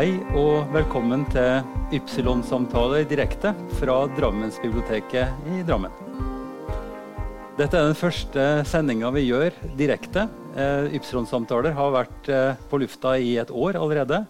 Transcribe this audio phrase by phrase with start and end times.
[0.00, 1.58] Hei og velkommen til
[1.92, 5.92] Ypsilon-samtaler direkte fra Drammensbiblioteket i Drammen.
[7.58, 10.24] Dette er den første sendinga vi gjør direkte.
[10.56, 14.22] Eh, Ypsilon-samtaler har vært eh, på lufta i et år allerede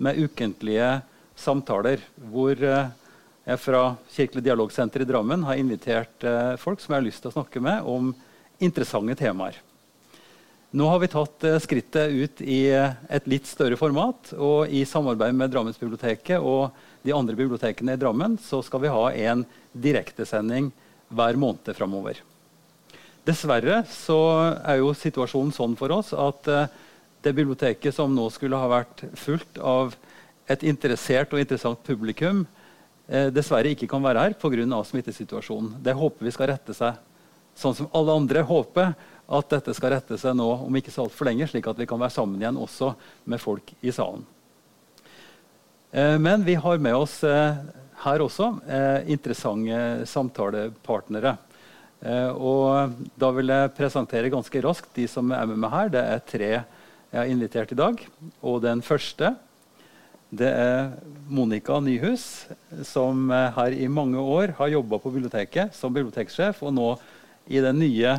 [0.00, 0.94] med ukentlige
[1.36, 2.88] samtaler hvor eh,
[3.52, 3.84] jeg fra
[4.16, 6.24] Kirkelig dialogsenter i Drammen har invitert
[6.56, 8.14] folk som jeg har lyst til å snakke med om
[8.64, 9.60] interessante temaer.
[10.70, 14.34] Nå har vi tatt uh, skrittet ut i uh, et litt større format.
[14.36, 19.06] Og i samarbeid med Drammensbiblioteket og de andre bibliotekene i Drammen så skal vi ha
[19.30, 20.68] en direktesending
[21.08, 22.20] hver måned framover.
[23.24, 24.20] Dessverre så
[24.60, 26.68] er jo situasjonen sånn for oss at uh,
[27.24, 29.96] det biblioteket som nå skulle ha vært fullt av
[30.52, 32.44] et interessert og interessant publikum,
[33.08, 34.78] dessverre ikke kan være her pga.
[34.84, 35.74] smittesituasjonen.
[35.82, 36.96] Det håper vi skal rette seg
[37.58, 38.94] sånn som alle andre håper
[39.28, 42.00] at dette skal rette seg nå om ikke så altfor lenge, slik at vi kan
[42.00, 42.94] være sammen igjen også
[43.28, 44.24] med folk i salen.
[45.92, 47.60] Eh, men vi har med oss eh,
[48.04, 51.36] her også eh, interessante samtalepartnere.
[52.38, 55.88] Og da vil jeg presentere ganske raskt de som er med meg her.
[55.90, 58.04] Det er tre jeg har invitert i dag.
[58.38, 59.32] Og den første
[60.30, 60.92] det er
[61.26, 62.46] Monica Nyhus,
[62.86, 66.92] som her i mange år har jobba på biblioteket som biblioteksjef, og nå
[67.50, 68.14] i den nye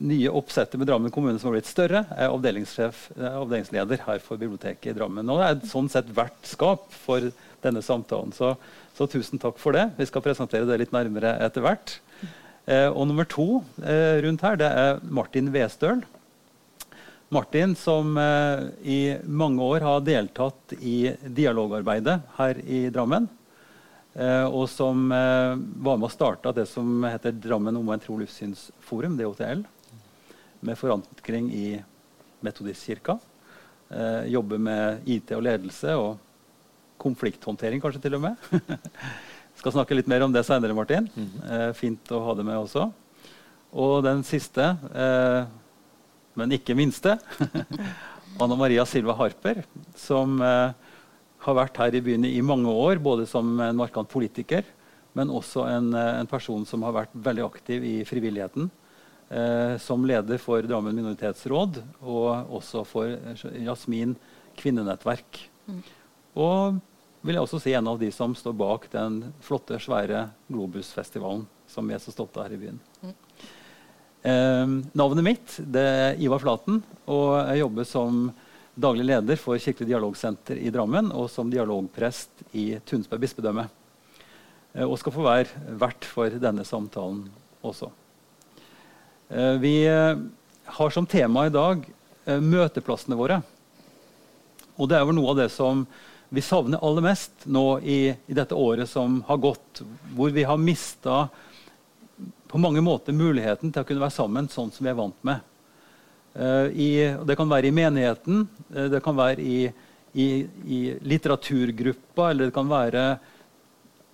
[0.00, 4.92] nye oppsettet med Drammen kommune som har blitt større, er avdelingssjef, avdelingsleder her for biblioteket
[4.92, 5.28] i Drammen.
[5.28, 7.28] Og det er sånn sett vertskap for
[7.62, 8.32] denne samtalen.
[8.36, 8.54] Så,
[8.96, 9.90] så, tusen takk for det.
[9.98, 11.98] Vi skal presentere det litt nærmere etter hvert.
[12.64, 16.02] Eh, og nummer to eh, rundt her det er Martin Westøl.
[17.32, 23.28] Martin som eh, i mange år har deltatt i dialogarbeidet her i Drammen.
[24.12, 29.16] Eh, og som eh, var med og starta det som heter Drammen omvendt tro livssynsforum,
[29.20, 29.64] DOTL
[30.62, 31.66] med forankring i
[32.42, 33.18] Metodistkirka.
[33.90, 36.18] Eh, jobber med IT og ledelse og
[37.02, 38.36] konflikthåndtering, kanskje til og med.
[39.58, 41.08] Skal snakke litt mer om det seinere, Martin.
[41.14, 41.50] Mm -hmm.
[41.52, 42.92] eh, fint å ha det med også.
[43.72, 45.44] Og den siste, eh,
[46.34, 47.18] men ikke minste,
[48.40, 49.64] Anna Maria Silva Harper,
[49.96, 50.72] som eh,
[51.38, 54.64] har vært her i byen i mange år, både som en markant politiker,
[55.14, 58.70] men også en, eh, en person som har vært veldig aktiv i frivilligheten
[59.80, 63.14] som leder for Drammen minoritetsråd, og også for
[63.56, 64.12] Jasmin
[64.58, 65.38] kvinnenettverk.
[65.64, 65.78] Mm.
[66.36, 66.80] Og
[67.22, 71.88] vil jeg også si en av de som står bak den flotte, svære Globusfestivalen som
[71.88, 72.80] vi er så stolte av her i byen.
[73.02, 73.14] Mm.
[74.22, 78.26] Eh, navnet mitt er Ivar Flaten, og jeg jobber som
[78.74, 83.66] daglig leder for Kirkelig dialogsenter i Drammen og som dialogprest i Tunsberg bispedømme.
[84.74, 87.26] Eh, og skal få være vert for denne samtalen
[87.62, 87.90] også.
[89.34, 90.16] Eh, vi eh,
[90.64, 91.86] har som tema i dag
[92.24, 93.38] eh, møteplassene våre.
[94.76, 95.86] Og det er vel noe av det som
[96.32, 99.80] vi savner aller mest nå i, i dette året som har gått,
[100.12, 101.26] hvor vi har mista
[102.48, 105.40] på mange måter muligheten til å kunne være sammen sånn som vi er vant med.
[106.72, 109.68] I, det kan være i menigheten, det kan være i,
[110.16, 110.28] i,
[110.64, 113.04] i litteraturgruppa, eller det kan være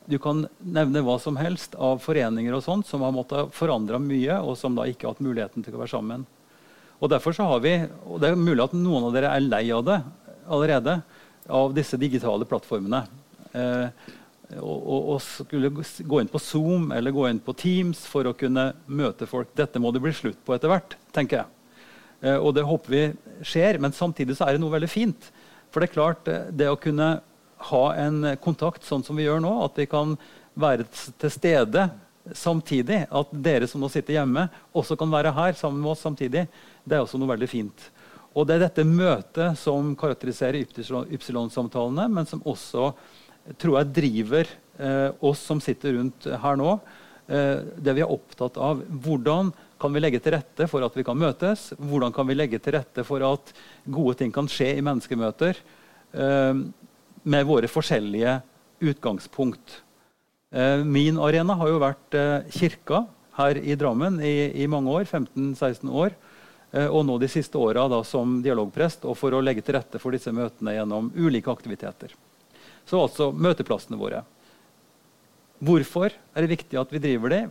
[0.09, 4.39] du kan nevne hva som helst av foreninger og sånt som har måttet forandre mye,
[4.41, 6.25] og som da ikke har hatt muligheten til å være sammen.
[6.99, 7.75] Og derfor så har vi,
[8.09, 9.99] og Det er mulig at noen av dere er lei av det
[10.49, 11.01] allerede,
[11.49, 13.05] av disse digitale plattformene.
[13.53, 14.17] Eh,
[14.59, 18.37] og, og, og, skulle gå inn på Zoom eller gå inn på Teams for å
[18.37, 19.53] kunne møte folk.
[19.57, 21.85] Dette må det bli slutt på etter hvert, tenker jeg.
[22.25, 23.05] Eh, og det håper vi
[23.47, 25.31] skjer, men samtidig så er det noe veldig fint.
[25.69, 27.19] For det er klart, eh, det å kunne
[27.71, 29.53] ha en kontakt sånn som vi gjør nå.
[29.67, 30.17] At vi kan
[30.59, 31.89] være til stede
[32.37, 33.05] samtidig.
[33.11, 36.47] At dere som nå sitter hjemme, også kan være her sammen med oss samtidig.
[36.85, 37.89] Det er også noe veldig fint.
[38.37, 42.93] Og det er dette møtet som karakteriserer Ypsilon-samtalene, men som også
[43.59, 46.77] tror jeg driver eh, oss som sitter rundt her nå.
[47.29, 48.85] Eh, det vi er opptatt av.
[48.89, 49.51] Hvordan
[49.81, 51.73] kan vi legge til rette for at vi kan møtes?
[51.79, 53.53] Hvordan kan vi legge til rette for at
[53.85, 55.61] gode ting kan skje i menneskemøter?
[56.13, 56.63] Eh,
[57.29, 58.39] med våre forskjellige
[58.81, 59.83] utgangspunkt.
[60.51, 63.05] Eh, min arena har jo vært eh, kirka
[63.39, 66.17] her i Drammen i, i mange år, 15-16 år.
[66.73, 70.17] Eh, og nå de siste åra som dialogprest og for å legge til rette for
[70.17, 72.17] disse møtene gjennom ulike aktiviteter.
[72.89, 74.25] Så altså møteplassene våre.
[75.59, 77.43] Hvorfor er det viktig at vi driver det?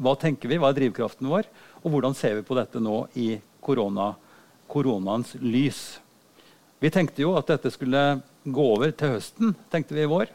[0.00, 0.58] Hva tenker vi?
[0.60, 1.48] Hva er drivkraften vår?
[1.82, 3.34] Og hvordan ser vi på dette nå i
[3.64, 4.12] korona,
[4.70, 5.84] koronaens lys?
[6.82, 8.00] Vi tenkte jo at dette skulle
[8.44, 10.32] gå over til høsten, tenkte vi i vår.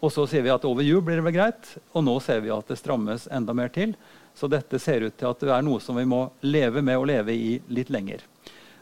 [0.00, 1.74] Og så sier vi at over jul blir det vel greit.
[1.92, 3.92] Og nå ser vi at det strammes enda mer til.
[4.36, 7.08] Så dette ser ut til at det er noe som vi må leve med og
[7.10, 8.24] leve i litt lenger.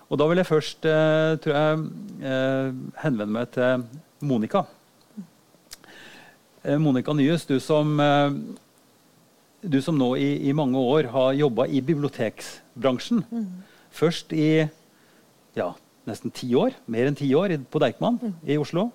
[0.08, 1.80] Og da vil jeg først eh, tror jeg,
[2.24, 2.68] eh,
[3.02, 3.82] henvende meg til
[4.24, 4.62] Monica.
[6.62, 7.98] Eh, Monica Nyhus, du som,
[9.60, 13.26] du som nå i, i, mange år har jobba i biblioteksbransjen.
[13.28, 13.50] Mm.
[13.98, 14.68] Først i
[15.58, 15.72] ja,
[16.08, 18.34] nesten ti år, mer enn ti år, på Deichman mm.
[18.48, 18.88] i Oslo.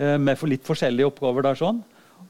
[0.00, 1.58] Eh, med for litt forskjellige oppgaver der.
[1.58, 1.82] sånn.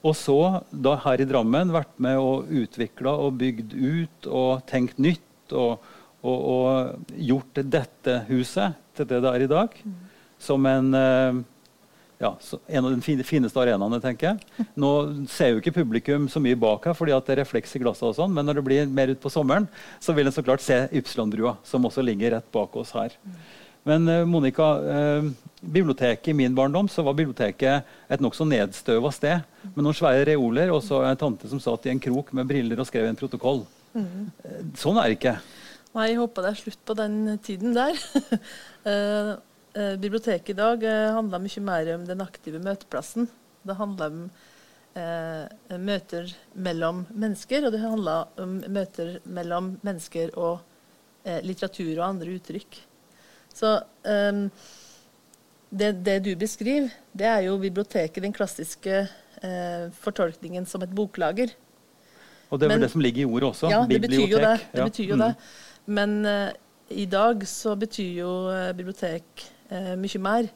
[0.07, 4.99] Og så da her i Drammen vært med og utvikla og bygd ut og tenkt
[5.03, 5.27] nytt.
[5.51, 5.83] Og,
[6.23, 9.75] og, og, gjort dette huset til det det er i dag.
[9.85, 9.97] Mm.
[10.41, 11.41] Som en, eh,
[12.21, 12.35] ja,
[12.69, 14.67] en av de fineste arenaene, tenker jeg.
[14.77, 14.91] Nå
[15.33, 18.11] ser jo ikke publikum så mye bak her, fordi at det er refleks i glasset
[18.11, 19.69] og sånn, men når det blir mer utpå sommeren,
[20.05, 23.17] så vil en så klart se Ypsilon-brua, som også ligger rett bak oss her.
[23.89, 25.31] Men uh, Monica, uh,
[25.61, 29.41] biblioteket i min barndom så var biblioteket et nokså nedstøva sted
[29.73, 32.81] med noen svære reoler og så en tante som satt i en krok med briller
[32.81, 33.65] og skrev en protokoll.
[33.97, 34.29] Mm.
[34.79, 35.39] Sånn er det ikke.
[35.97, 37.97] Nei, jeg håper det er slutt på den tiden der.
[39.77, 40.85] uh, biblioteket i dag
[41.17, 43.29] handler mye mer om den aktive møteplassen.
[43.63, 44.25] Det handler om
[45.79, 50.65] møter mellom mennesker, og det handler om møter mellom mennesker og
[51.47, 52.81] litteratur og andre uttrykk.
[53.55, 53.77] Så
[54.33, 54.51] um,
[55.71, 59.03] det, det, du beskriver, det er jo biblioteket, den klassiske
[59.45, 61.55] uh, fortolkningen som et boklager.
[62.51, 63.71] Og det er vel det som ligger i ordet også?
[63.71, 64.57] Ja, det betyr jo det.
[64.73, 65.25] det, betyr jo mm.
[65.25, 65.33] det.
[65.87, 66.51] Men uh,
[66.91, 68.33] i dag så betyr jo
[68.75, 70.49] bibliotek mye mer.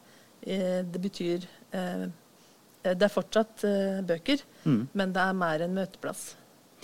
[0.45, 3.63] det betyr Det er fortsatt
[4.05, 4.81] bøker, mm.
[4.93, 6.25] men det er mer en møteplass.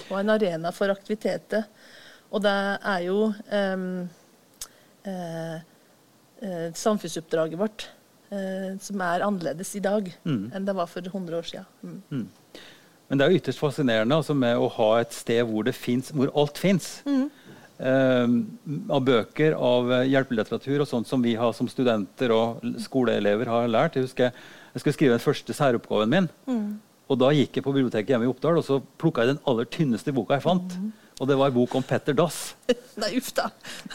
[0.08, 1.66] Og en arena for aktiviteter.
[2.30, 2.54] Og det
[2.94, 3.18] er jo
[6.40, 7.88] eh, samfunnsoppdraget vårt
[8.32, 10.50] eh, som er annerledes i dag mm.
[10.54, 11.66] enn det var for 100 år siden.
[11.82, 12.02] Mm.
[12.10, 12.28] Mm.
[13.08, 16.12] Men det er jo ytterst fascinerende altså, med å ha et sted hvor, det finnes,
[16.14, 17.00] hvor alt fins.
[17.06, 17.26] Mm.
[17.80, 18.28] Eh,
[18.92, 23.70] av bøker, av eh, hjelpelitteratur og sånt som vi har som studenter og skoleelever har
[23.72, 23.96] lært.
[23.96, 24.34] Jeg husker
[24.70, 26.28] jeg skulle skrive den første særoppgaven min.
[26.46, 26.78] Mm.
[27.10, 29.66] Og da gikk jeg på biblioteket hjemme i Oppdal og så plukka jeg den aller
[29.66, 30.76] tynneste boka jeg fant.
[30.76, 30.90] Mm.
[31.20, 32.54] Og det var en bok om Petter Dass.
[33.00, 33.50] Nei, uff da.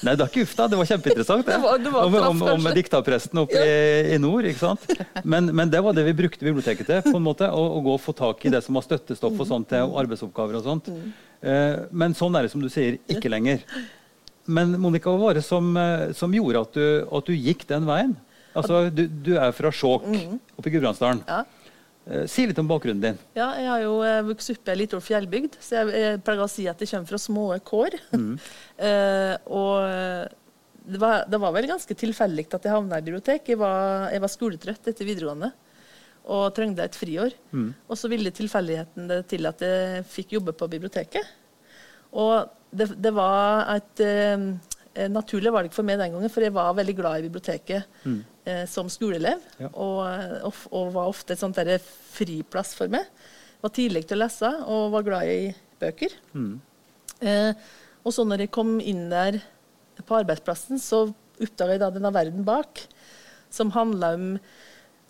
[0.05, 0.67] Nei, det er ikke uff da.
[0.69, 1.45] Det var kjempeinteressant.
[1.47, 1.55] Det.
[1.57, 3.79] det, var, det var om, om, om diktapresten oppe i,
[4.13, 4.45] i, nord.
[4.49, 4.85] ikke sant?
[5.23, 7.01] Men, men, det var det vi brukte biblioteket til.
[7.07, 9.71] på en måte, Å, gå og få tak i det som var støttestoff og sånt
[9.73, 10.91] til arbeidsoppgaver og sånt.
[10.93, 11.15] Mm.
[11.45, 13.61] Eh, men sånn er det, som du sier, ikke lenger.
[14.45, 17.85] Men Monica, hva var det som, eh, som gjorde at du, at du, gikk den
[17.89, 18.15] veien?
[18.55, 20.39] Altså, Du, du er fra Skjåk mm.
[20.55, 21.23] oppe i Gudbrandsdalen.
[21.27, 21.43] Ja.
[22.05, 23.19] Eh, si litt om bakgrunnen din.
[23.37, 23.97] Ja, Jeg har jo
[24.29, 27.11] vokst opp i ei lita fjellbygd, så jeg, jeg pleier å si at jeg kommer
[27.11, 27.99] fra små kår.
[28.15, 28.33] Mm.
[28.89, 30.33] eh, og
[30.85, 33.49] det var, det var, vel ganske tilfeldig at jeg havna i bibliotek.
[33.49, 35.51] Jeg var, jeg var, skoletrøtt etter videregående
[36.25, 37.35] og trengte et friår.
[37.51, 37.67] Mm.
[37.89, 41.33] Og så ville tilfeldigheten det til at jeg fikk jobbe på biblioteket.
[42.17, 44.47] Og det, det var et eh,
[45.11, 47.99] naturlig valg for meg den gangen, for jeg var veldig glad i biblioteket.
[48.07, 49.41] Mm eh, som skoleelev.
[49.59, 49.71] Ja.
[49.73, 50.01] Og,
[50.45, 53.07] og, og, var ofte et sånt der friplass for meg.
[53.63, 55.41] Var tidlig til å lese og var glad i
[55.81, 56.15] bøker.
[56.35, 56.53] Mm.
[57.25, 57.51] Eh,
[58.05, 59.41] og så når jeg kom inn der
[60.05, 61.07] på arbeidsplassen, så
[61.41, 62.85] oppdaga jeg da denne verden bak,
[63.51, 64.29] som handla om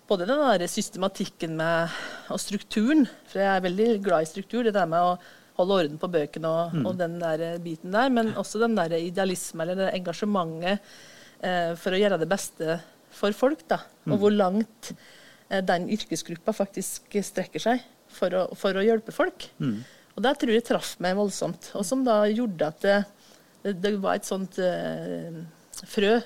[0.10, 1.96] både den der systematikken med,
[2.34, 3.06] og strukturen.
[3.30, 4.66] For jeg er veldig glad i struktur.
[4.66, 5.18] Det der med å
[5.58, 6.86] holde orden på bøkene og, mm.
[6.90, 8.12] og den der biten der.
[8.14, 10.96] Men også den der idealisme eller det engasjementet
[11.42, 12.80] eh, for å gjøre det beste
[13.16, 14.20] for folk, da, og mm.
[14.20, 19.48] hvor langt eh, den yrkesgruppa faktisk strekker seg for å, for å hjelpe folk.
[19.64, 19.78] Mm.
[20.16, 24.20] Og det tror jeg traff meg voldsomt, og som da gjorde at det, det var
[24.20, 25.40] et sånt eh,
[25.88, 26.18] frø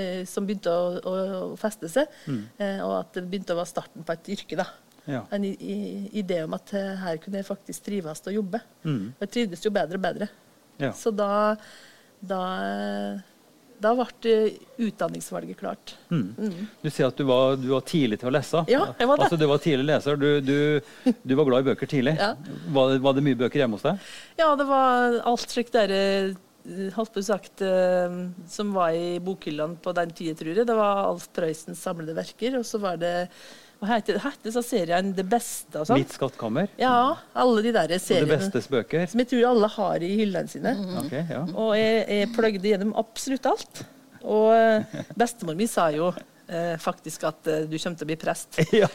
[0.00, 1.14] eh, som begynte å, å,
[1.54, 2.40] å feste seg, mm.
[2.58, 4.58] eh, og at det begynte å være starten på et yrke.
[4.60, 4.68] da.
[5.04, 5.24] Ja.
[5.36, 8.62] En idé om at eh, her kunne jeg faktisk trives og jobbe.
[8.86, 9.12] Mm.
[9.20, 10.30] Jeg trivdes jo bedre og bedre.
[10.80, 10.90] Ja.
[10.96, 11.30] Så da,
[12.24, 12.42] da
[13.84, 14.34] da ble
[14.80, 15.94] utdanningsvalget klart.
[16.08, 16.34] Mm.
[16.38, 16.66] Mm.
[16.82, 18.62] Du sier at du var, du var, tidlig til å lese.
[18.70, 19.26] Ja, jeg var det.
[19.26, 20.20] Altså, du var tidlig leser.
[20.20, 22.16] Du, du, du var glad i bøker tidlig.
[22.20, 22.32] Ja.
[22.76, 24.08] Var, var, det mye bøker hjemme hos deg?
[24.40, 26.34] Ja, det var alt slikt der eh,
[26.94, 28.16] holdt på sagt, eh,
[28.48, 30.66] som var i bokhyllene på den tida, tror jeg.
[30.66, 33.14] Det var Alf Prøysens samlede verker, og så var det
[33.82, 35.80] hva heter, heter så serien Det beste?
[35.80, 35.98] og sånn?
[36.00, 36.70] Mitt skattkammer?
[36.80, 38.24] Ja, alle de der seriene.
[38.24, 39.08] Og det bestes bøker?
[39.10, 40.72] Som jeg tror alle har i hyllene sine.
[40.78, 40.94] Mm.
[41.02, 41.42] Okay, ja.
[41.52, 43.82] Og jeg, jeg pløgde gjennom absolutt alt.
[44.24, 46.14] Og eh, bestemor mi sa jo
[46.48, 48.60] eh, faktisk at eh, du kommer til å bli prest.
[48.84, 48.88] Ja.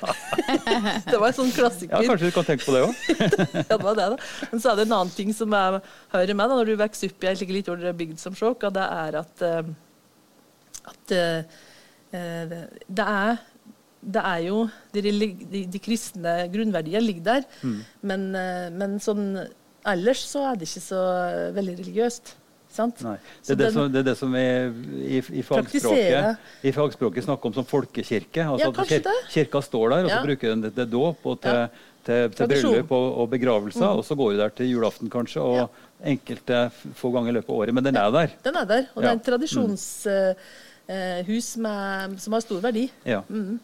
[1.06, 2.00] det var en sånn klassiker.
[2.00, 3.04] Ja, Kanskje du kan tenke på det òg?
[3.60, 4.32] ja, det var det, da.
[4.52, 5.84] Men så er det en annen ting som jeg
[6.16, 8.76] hører med da, når du vokser opp i ei like lita bygd som Skjåk, og
[8.78, 9.72] det er at, eh,
[10.94, 11.62] at eh,
[12.10, 13.40] det er
[14.00, 14.60] det er jo
[14.96, 17.80] De, de, de kristne grunnverdiene ligger der, mm.
[18.08, 19.26] men, eh, men, sånn
[19.90, 21.02] ellers så er det ikke så
[21.56, 22.34] veldig religiøst.
[22.80, 23.02] Sant?
[23.04, 23.18] Nei.
[23.44, 27.24] Det er det, den- som, det er det som vi i, i, fagspråket, i fagspråket
[27.28, 28.42] snakker om som folkekirke.
[28.46, 29.04] Altså Ja, at kir.
[29.36, 30.24] Kirka står der, og så Ja.
[30.26, 31.68] bruker den det til dåp og til, Ja.
[32.08, 33.90] til, til bryllup og, og begravelser.
[34.00, 35.68] Og så går du der til julaften, kanskje, og Ja.
[36.14, 36.58] enkelte
[36.96, 37.74] få ganger i løpet av året.
[37.76, 38.28] Men den er der.
[38.48, 38.84] Den er der.
[38.96, 40.08] Og det er et tradisjonshus
[41.58, 42.90] med- som har stor verdi.
[43.06, 43.22] Ja.
[43.30, 43.60] Mm.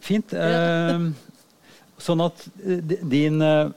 [0.00, 0.32] Fint.
[0.34, 1.10] Uh,
[2.00, 2.44] sånn at
[3.10, 3.68] din eh,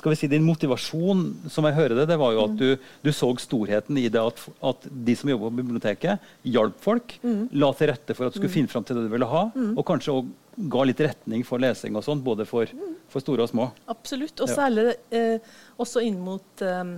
[0.00, 2.68] skal vi si, din motivasjon, som jeg hører det, det var jo at du,
[3.04, 4.42] du så storheten i det at,
[4.72, 7.16] at de som jobber på biblioteket, hjalp folk,
[7.52, 9.84] la til rette for at du skulle finne fram til det du ville ha, og
[9.88, 12.70] kanskje også ga litt retning for lesing og sånn, både for,
[13.12, 13.68] for store og små.
[13.92, 14.42] Absolutt.
[14.42, 15.38] Og særlig eh,
[15.80, 16.96] også inn mot eh,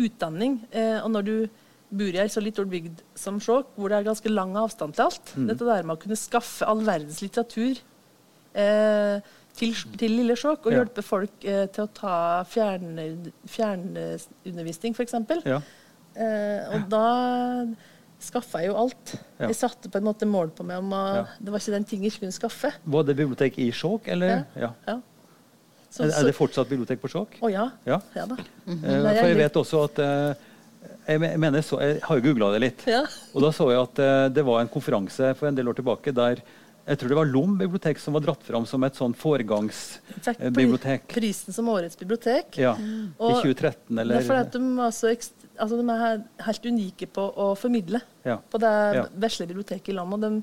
[0.00, 0.60] utdanning.
[0.70, 1.34] Eh, og når du
[1.90, 5.08] bor i ei så liten bygd som Skjåk, hvor det er ganske lang avstand til
[5.08, 7.80] alt, dette der med å kunne skaffe all verdens litteratur
[8.54, 9.18] eh,
[9.60, 10.80] til, til lille Skjåk, og Ja.
[10.80, 12.16] hjelpe folk eh, til å ta
[12.48, 15.14] fjern- fjernundervisning, f.eks.
[15.46, 15.60] Ja.
[16.16, 17.04] Eh, og da
[18.20, 19.14] skaffa jeg jo alt.
[19.40, 19.48] Ja.
[19.48, 21.22] Jeg satte på en måte mål på meg om å Ja.
[21.40, 22.72] Det var ikke den ting jeg ikke kunne skaffe.
[22.84, 24.44] Var det bibliotek i Skjåk, eller?
[24.56, 24.72] Ja.
[24.86, 24.98] Ja.
[25.90, 27.40] Så- Er, er det fortsatt bibliotek på Skjåk?
[27.42, 27.70] Å ja.
[27.86, 28.00] Ja.
[28.14, 28.36] ja da.
[28.66, 28.82] Mm -hmm.
[28.84, 30.34] jeg for jeg vet- også at eh,
[31.08, 32.86] jeg, mener så, jeg har jo googla det litt.
[32.86, 33.04] Ja.
[33.34, 36.12] Og da så jeg at eh, det var en konferanse for en del år tilbake
[36.14, 36.36] der
[36.90, 41.06] jeg tror det var Lom bibliotek som var dratt fram som et sånn Fikk foregangsbibliotek.
[41.14, 42.58] prisen som årets bibliotek.
[42.58, 46.24] Ja, I 2013, eller Det er fordi at de, var så ekst, altså de er
[46.48, 48.38] helt unike på å formidle Ja.
[48.50, 49.06] på det Ja.
[49.16, 50.14] vesle biblioteket i landet.
[50.14, 50.42] Og de,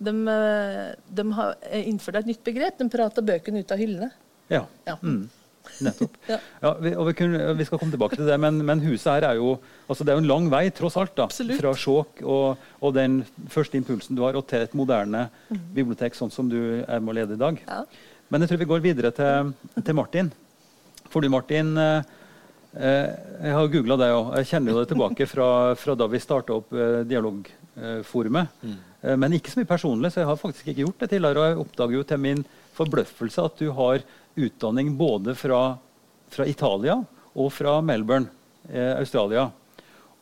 [0.00, 2.78] de, eh, de har innført et nytt begrep.
[2.78, 4.10] De prater bøkene ut av hyllene.
[4.48, 4.66] Ja.
[4.86, 4.96] Ja.
[5.02, 5.28] Mm.
[5.86, 6.16] Nettopp.
[6.28, 6.38] Ja.
[6.60, 9.30] Ja, vi, og vi, kunne, vi skal komme tilbake til det, men, men huset her
[9.30, 9.54] er jo
[9.86, 11.14] altså det er jo en lang vei, tross alt.
[11.16, 11.58] da, Absolutt.
[11.60, 13.20] Fra Skjåk og, og den
[13.52, 15.66] første impulsen du har, og til et moderne mm.
[15.76, 17.60] bibliotek sånn som du er med å lede i dag.
[17.66, 17.82] Ja.
[18.30, 19.50] Men jeg tror vi går videre til,
[19.82, 20.30] til Martin.
[21.10, 22.12] For du, Martin, eh,
[22.78, 23.08] eh,
[23.42, 24.30] jeg har googla deg òg.
[24.38, 25.48] Jeg kjenner jo deg tilbake fra,
[25.78, 28.62] fra da vi starta opp eh, Dialogforumet.
[29.02, 31.42] Eh, men ikke så mye personlig, så jeg har faktisk ikke gjort det tidligere.
[31.42, 32.44] Og jeg oppdager jo til min
[32.76, 34.04] forbløffelse at du har
[34.36, 35.78] utdanning både fra,
[36.30, 36.98] fra Italia
[37.34, 38.30] og fra Melbourne,
[38.68, 39.48] eh, Australia.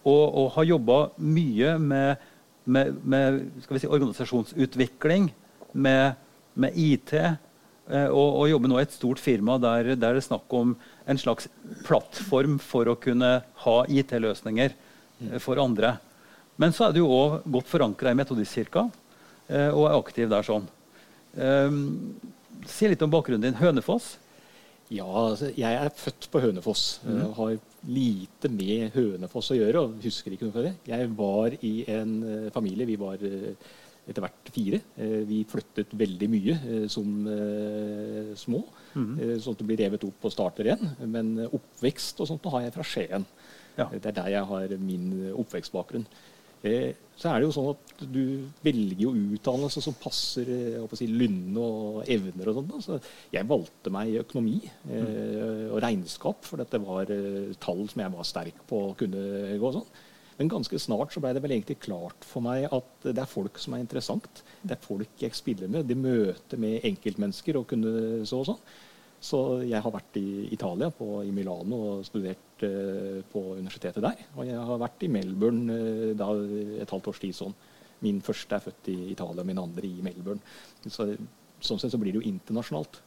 [0.04, 2.24] Og, og har jobba mye med,
[2.64, 3.38] med, med
[3.68, 5.30] si, organisasjonsutvikling,
[5.72, 6.16] med,
[6.54, 7.12] med IT.
[7.14, 10.76] eh, Og, og jobber nå i et stort firma der, der det er snakk om
[11.06, 11.48] en slags
[11.84, 15.98] plattform for å kunne ha IT-løsninger eh, for andre.
[16.58, 18.88] Men så er du òg godt forankra i Metodistkirka
[19.48, 20.66] eh, og er aktiv der sånn.
[21.38, 22.16] Um,
[22.66, 23.58] si litt om bakgrunnen din.
[23.60, 24.16] Hønefoss.
[24.88, 26.84] Ja, altså, jeg er født på Hønefoss.
[27.04, 27.18] Mm.
[27.18, 27.58] Jeg har
[27.98, 29.82] lite med Hønefoss å gjøre.
[29.82, 30.74] og husker ikke noe for det.
[30.88, 32.88] Jeg var i en eh, familie.
[32.88, 33.52] Vi var eh,
[34.08, 34.80] etter hvert fire.
[34.96, 36.56] Eh, vi flyttet veldig mye
[36.88, 37.12] som
[38.38, 38.62] små.
[38.96, 40.90] Eh, sånn at det blir revet opp og starter igjen.
[41.04, 43.28] Men oppvekst og sånt har jeg fra Skien.
[43.78, 43.90] Ja.
[43.92, 46.08] Det er der jeg har min oppvekstbakgrunn.
[46.66, 48.22] Eh, så er det jo sånn at du
[48.62, 52.74] velger jo utdannelse som passer eh, si, lynne og evner og sånt.
[52.84, 52.98] Så
[53.34, 57.10] jeg valgte meg økonomi eh, og regnskap, for dette var
[57.62, 59.90] tall som jeg var sterk på å kunne gå sånn.
[60.38, 63.58] Men ganske snart så ble det vel egentlig klart for meg at det er folk
[63.58, 64.44] som er interessant.
[64.62, 65.88] Det er folk jeg spiller med.
[65.90, 68.60] De møter med enkeltmennesker og kunne så og sånn.
[69.20, 74.22] Så jeg har vært i Italia, på, i Milano, og studert eh, på universitetet der.
[74.36, 76.30] Og jeg har vært i Melbourne eh, da
[76.84, 77.56] et halvt års tid sånn.
[78.06, 80.38] Min første er født i Italia, min andre i Melbourne.
[80.86, 81.08] Så,
[81.58, 83.00] sånn sett så blir det jo internasjonalt.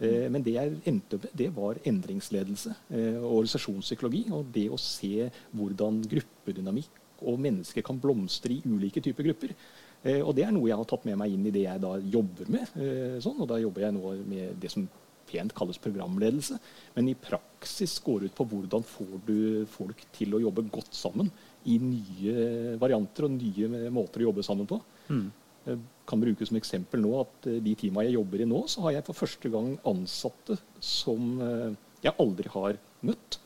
[0.00, 4.24] Eh, men det jeg endte med, det var endringsledelse eh, og organisasjonspsykologi.
[4.32, 9.54] Og det å se hvordan gruppedynamikk og mennesker kan blomstre i ulike typer grupper.
[10.02, 11.94] Eh, og det er noe jeg har tatt med meg inn i det jeg da
[12.00, 12.74] jobber med.
[12.74, 14.88] Eh, sånn, og da jobber jeg nå med det som
[15.32, 16.58] pent kalles programledelse.
[16.96, 19.38] Men i praksis går ut på hvordan får du
[19.72, 21.30] folk til å jobbe godt sammen
[21.70, 24.80] i nye varianter og nye måter å jobbe sammen på.
[25.08, 25.28] Mm.
[25.62, 25.78] Jeg
[26.10, 28.96] kan bruke som eksempel nå at eh, de teama jeg jobber i nå, så har
[28.96, 31.70] jeg for første gang ansatte som eh,
[32.02, 33.38] jeg aldri har møtt.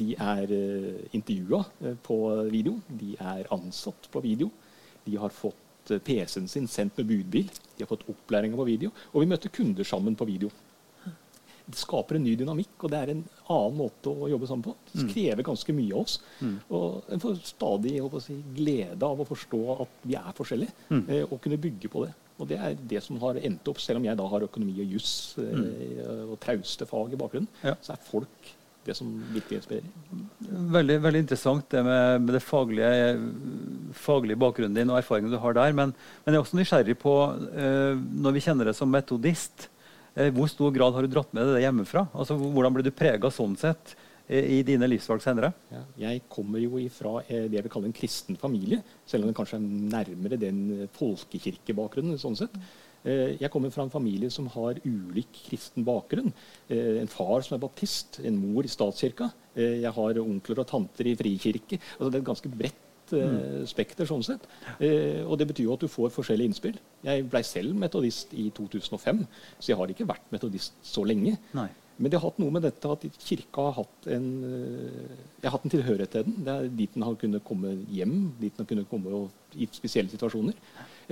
[0.00, 2.18] De er uh, intervjua eh, på
[2.52, 2.78] video.
[2.88, 4.50] De er ansatt på video.
[5.04, 7.50] De har fått eh, PC-en sin sendt med budbil.
[7.76, 8.92] De har fått opplæringa på video.
[9.12, 10.52] Og vi møter kunder sammen på video.
[11.70, 14.74] Det skaper en ny dynamikk, og det er en annen måte å jobbe sammen på.
[14.92, 16.18] Det krever ganske mye av oss.
[16.70, 21.38] Og en får stadig si, glede av å forstå at vi er forskjellige, eh, og
[21.44, 22.14] kunne bygge på det.
[22.40, 24.94] Og det er det som har endt opp, selv om jeg da har økonomi og
[24.96, 25.10] juss
[25.42, 27.74] eh, og trauste fag i bakgrunnen, Ja.
[27.84, 28.54] så er folk
[28.86, 29.90] det som virkelig inspirerer.
[30.72, 33.18] Veldig, veldig interessant det med, med det faglige,
[33.92, 35.74] faglige bakgrunnen din og erfaringene du har der.
[35.76, 35.92] Men,
[36.24, 37.14] men jeg er også nysgjerrig på,
[37.52, 39.68] eh, når vi kjenner deg som metodist,
[40.14, 42.06] eh, hvor stor grad har du dratt med deg det hjemmefra?
[42.14, 43.96] Altså, Hvordan ble du prega sånn sett
[44.30, 45.48] i dine livsvalg senere?
[45.74, 49.34] Ja, jeg kommer jo ifra det jeg vil kalle en kristen familie, selv om den
[49.34, 49.64] kanskje er
[49.96, 50.60] nærmere den
[50.94, 52.14] folkekirkebakgrunnen.
[52.14, 52.54] sånn sett.
[53.02, 56.30] Jeg kommer fra en familie som har ulik kristen bakgrunn.
[56.70, 59.32] En far som er baptist, en mor i statskirka.
[59.56, 61.80] Jeg har onkler og tanter i frikirke.
[61.98, 62.86] Altså det er et ganske bredt
[63.16, 63.66] mm.
[63.70, 64.08] spekter.
[64.08, 64.46] sånn sett.
[64.78, 66.80] Eh, og Det betyr jo at du får forskjellige innspill.
[67.06, 69.22] Jeg blei selv metodist i 2005,
[69.58, 71.36] så jeg har ikke vært metodist så lenge.
[71.56, 71.68] Nei.
[72.00, 75.66] Men det har hatt noe med dette at kirka har hatt en, jeg har hatt
[75.68, 76.38] en tilhørighet til den.
[76.46, 79.68] Det er dit den har kunnet komme hjem, dit den har kunnet komme og, i
[79.68, 80.56] spesielle situasjoner.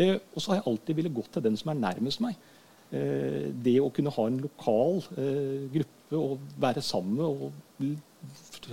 [0.00, 2.40] Eh, og så har jeg alltid ville gått til den som er nærmest meg.
[2.88, 7.88] Eh, det å kunne ha en lokal eh, gruppe og være sammen med og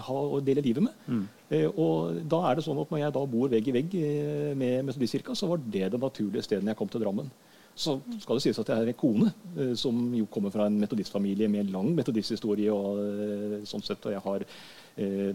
[0.04, 1.02] ha, og dele livet med.
[1.08, 1.26] Mm.
[1.50, 4.54] Eh, og da er det sånn at Når jeg da bor vegg i vegg eh,
[4.58, 7.30] med Metodistkirka, så var det det naturlige stedet jeg kom til Drammen.
[7.76, 10.78] Så skal det sies at jeg er en kone eh, som jo kommer fra en
[10.80, 12.72] metodistfamilie med en lang metodisthistorie.
[12.72, 14.48] Og, sånn sett, og jeg har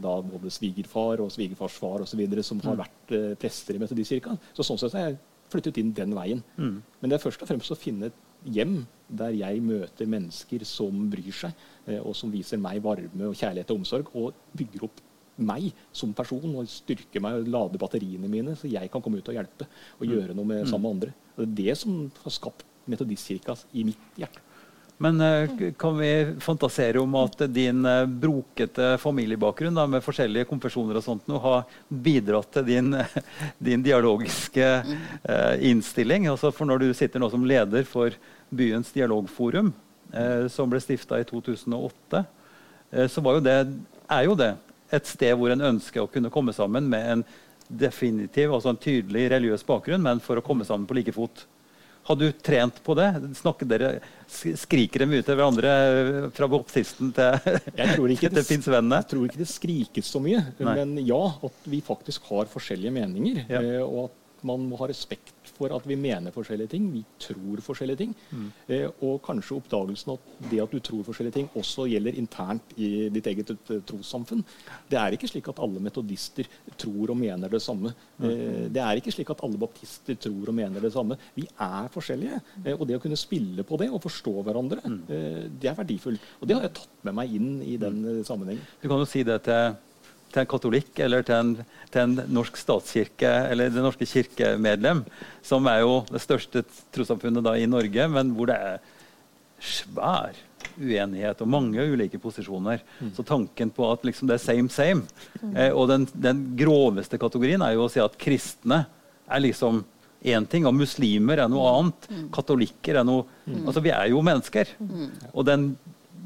[0.00, 2.80] da både svigerfar og svigerfars far og så videre, som har mm.
[2.80, 4.38] vært prester i Metodistkirka.
[4.56, 5.18] Så sånn sett har jeg
[5.52, 6.40] flyttet inn den veien.
[6.56, 6.78] Mm.
[7.02, 8.78] Men det er først og fremst å finne et hjem
[9.10, 11.68] der jeg møter mennesker som bryr seg,
[12.00, 15.00] og som viser meg varme og kjærlighet og omsorg, og bygger opp
[15.40, 19.32] meg som person og styrker meg og lader batteriene mine, så jeg kan komme ut
[19.32, 19.66] og hjelpe
[19.98, 20.12] og mm.
[20.12, 21.16] gjøre noe med, sammen med andre.
[21.36, 24.40] Og det er det som har skapt Metodistkirka i mitt hjerte.
[25.00, 25.50] Men eh,
[25.80, 26.10] kan vi
[26.44, 31.62] fantasere om at din eh, brokete familiebakgrunn da, med forskjellige konfesjoner og sånt, nå har
[31.88, 32.92] bidratt til din,
[33.70, 36.28] din dialogiske eh, innstilling?
[36.28, 38.12] Altså for Når du sitter nå som leder for
[38.50, 39.73] byens dialogforum,
[40.12, 42.25] eh, som ble stifta i 2008,
[42.90, 43.59] eh, så var jo det,
[44.11, 44.54] er jo det
[44.90, 47.25] et sted hvor en ønsker å kunne komme sammen med en
[47.71, 51.47] definitiv, altså en tydelig religiøs bakgrunn, men for å komme sammen på like fot.
[52.09, 53.07] Har du trent på det?
[53.38, 53.90] Snakker dere,
[54.26, 55.73] skriker dere mye til hverandre
[56.35, 59.02] fra baptisten til, til pinnsvennene?
[59.02, 60.40] Jeg tror ikke det skrikes så mye.
[60.59, 60.75] Nei.
[60.80, 63.45] Men ja, at vi faktisk har forskjellige meninger.
[63.45, 63.60] Ja.
[63.60, 66.86] Eh, og at man må ha respekt for at vi mener forskjellige ting.
[66.92, 68.14] Vi tror forskjellige ting.
[68.30, 68.46] Mm.
[68.68, 73.08] Eh, og kanskje oppdagelsen at det at du tror forskjellige ting, også gjelder internt i
[73.12, 74.44] ditt eget eh, trossamfunn.
[74.90, 76.48] Det er ikke slik at alle metodister
[76.80, 77.92] tror og mener det samme.
[78.18, 78.28] Mm.
[78.30, 81.18] Eh, det er ikke slik at alle baptister tror og mener det samme.
[81.36, 82.40] Vi er forskjellige.
[82.64, 84.98] Eh, og det å kunne spille på det og forstå hverandre, mm.
[85.10, 86.24] Eh, det er verdifullt.
[86.40, 88.24] Og det har jeg tatt med meg inn i den mm.
[88.28, 88.66] sammenhengen.
[88.82, 89.74] Du kan jo si det til
[90.30, 91.50] til en katolikk eller til en,
[91.90, 95.04] til en, norsk statskirke eller Det norske kirkemedlem,
[95.43, 96.64] som er jo det største
[96.95, 98.80] trossamfunnet i Norge, men hvor det er
[99.60, 100.38] svær
[100.80, 102.82] uenighet og mange ulike posisjoner.
[103.00, 103.12] Mm.
[103.16, 105.04] Så tanken på at liksom det er same, same
[105.43, 105.54] mm.
[105.56, 108.84] eh, Og den, den, groveste kategorien er jo å si at kristne
[109.30, 109.84] er liksom
[110.21, 111.76] én ting, og muslimer er noe mm.
[111.78, 112.10] annet.
[112.10, 112.26] Mm.
[112.34, 113.62] Katolikker er noe mm.
[113.66, 114.75] Altså, vi er jo mennesker.
[115.32, 115.73] Og den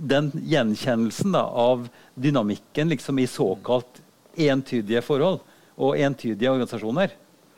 [0.05, 4.01] den gjenkjennelsen da, av dynamikken liksom, i såkalt
[4.35, 5.43] entydige forhold
[5.75, 7.14] og entydige organisasjoner.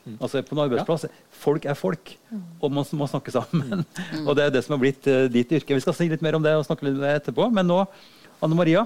[0.07, 0.17] Mm.
[0.23, 1.23] Altså på en arbeidsplass, ja.
[1.37, 2.43] Folk er folk, mm.
[2.63, 3.83] og man må snakke sammen.
[3.83, 4.27] Mm.
[4.27, 5.75] og Det er det som har blitt uh, ditt yrke.
[5.75, 7.49] Vi skal si litt mer om det og snakke litt om det etterpå.
[7.53, 7.81] Men nå,
[8.43, 8.85] Anne Maria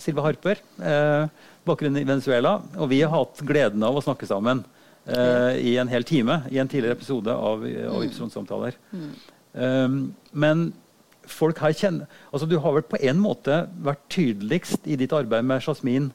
[0.00, 1.28] Silva Harper, eh,
[1.68, 2.56] bakgrunn i Venezuela.
[2.80, 4.62] Og vi har hatt gleden av å snakke sammen
[5.04, 8.78] eh, i en hel time i en tidligere episode av, av Ypsilon-samtaler.
[8.92, 9.10] Mm.
[9.56, 10.00] Um,
[10.32, 10.66] men
[11.30, 15.46] folk her kjenner altså Du har vel på en måte vært tydeligst i ditt arbeid
[15.46, 16.10] med Jasmin,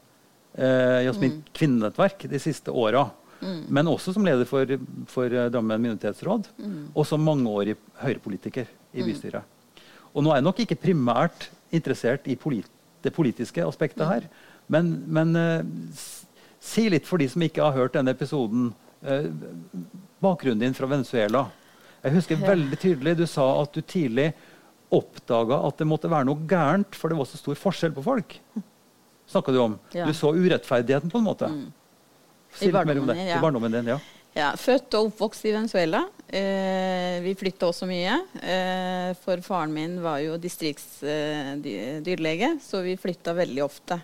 [0.56, 1.41] eh, Jasmin mm.
[1.58, 3.08] kvinnenettverk de siste åra.
[3.41, 3.63] Mm.
[3.74, 4.76] Men også som leder for,
[5.10, 6.52] for eh, Drammen minoritetsråd.
[6.62, 6.78] Mm.
[6.93, 9.08] Og som mangeårig høyrepolitiker i mm.
[9.08, 9.82] bystyret.
[10.12, 12.69] Og nå er jeg nok ikke primært interessert i polit
[13.02, 14.28] det politiske aspektet her.
[14.71, 16.04] Men, men eh,
[16.62, 18.69] si litt for de som ikke har hørt denne episoden.
[19.02, 19.26] Eh,
[20.21, 21.47] bakgrunnen din fra Venezuela.
[22.02, 24.32] Jeg husker veldig tydelig du sa at du tidlig
[24.91, 28.38] oppdaga at det måtte være noe gærent, for det var så stor forskjell på folk.
[29.32, 29.77] Snakka du om.
[29.95, 30.06] Ja.
[30.06, 31.47] Du så urettferdigheten, på en måte.
[31.47, 31.71] Mm.
[32.51, 33.15] Si litt mer om det.
[33.23, 33.38] Ja.
[33.38, 33.99] I barndommen din, ja.
[34.36, 34.56] ja.
[34.60, 36.01] Født og oppvokst i Venezuela.
[36.27, 38.17] Eh, vi flytta også mye.
[38.43, 44.01] Eh, for faren min var jo distriktsdyrlege, eh, så vi flytta veldig ofte.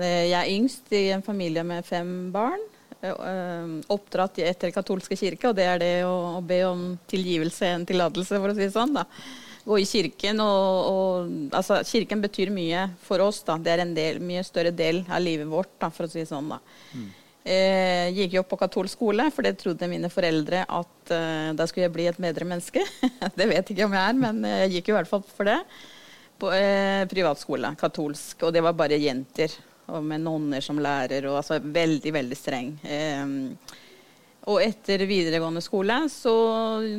[0.00, 2.62] Eh, jeg er yngst i en familie med fem barn.
[3.02, 7.74] Eh, eh, oppdratt etter katolske kirke, og det er det å, å be om tilgivelse
[7.74, 8.96] en tillatelse, for å si det sånn.
[8.96, 9.04] da
[9.66, 10.40] gå i kirken.
[10.44, 13.42] Og, og, altså, kirken betyr mye for oss.
[13.46, 13.58] Da.
[13.60, 16.30] Det er en del, mye større del av livet vårt, da, for å si det
[16.30, 16.52] sånn.
[16.54, 16.60] da.
[16.94, 17.06] Mm.
[17.46, 21.86] Eh, gikk jo på katolsk skole, for det trodde mine foreldre at eh, da skulle
[21.86, 22.82] jeg bli et bedre menneske.
[23.38, 25.60] det vet ikke om jeg er, men jeg gikk jo i hvert fall for det.
[26.36, 29.54] På eh, privatskole, katolsk, og det var bare jenter.
[29.94, 32.72] Og med nonner som lærer, og altså veldig, veldig streng.
[32.82, 33.76] Eh,
[34.46, 36.32] Og etter videregående skole så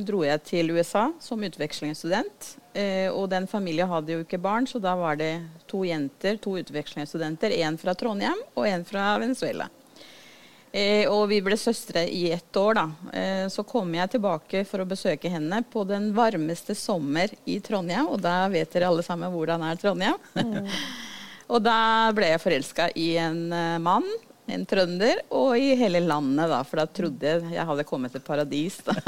[0.03, 2.49] dro jeg til USA som utvekslingsstudent.
[2.75, 5.31] Eh, og den familien hadde jo ikke barn, så da var det
[5.71, 7.55] to jenter, to utvekslingsstudenter.
[7.63, 9.69] En fra Trondheim og en fra Venezuela.
[10.75, 12.85] Eh, og vi ble søstre i ett år, da.
[13.15, 18.11] Eh, så kom jeg tilbake for å besøke henne på den varmeste sommer i Trondheim.
[18.11, 20.19] Og da vet dere alle sammen hvordan er Trondheim.
[20.35, 20.67] Mm.
[21.53, 21.79] og da
[22.11, 24.05] ble jeg forelska i en uh, mann,
[24.47, 26.63] en trønder, og i hele landet, da.
[26.67, 28.95] For da trodde jeg jeg hadde kommet til paradis, da.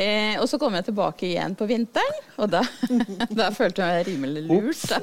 [0.00, 2.62] Eh, og så kom jeg tilbake igjen på vinteren, og da,
[3.40, 4.94] da følte jeg meg rimelig lurt.